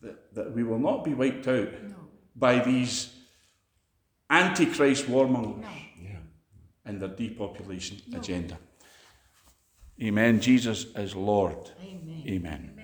[0.00, 1.96] That, that we will not be wiped out No.
[2.34, 3.12] by these
[4.30, 5.68] antichrist warmongers No.
[6.02, 6.16] Yeah.
[6.86, 8.56] and their depopulation agenda.
[10.02, 10.40] Amen.
[10.40, 11.58] Jesus is Lord.
[11.82, 12.24] Amen.
[12.26, 12.77] Amen.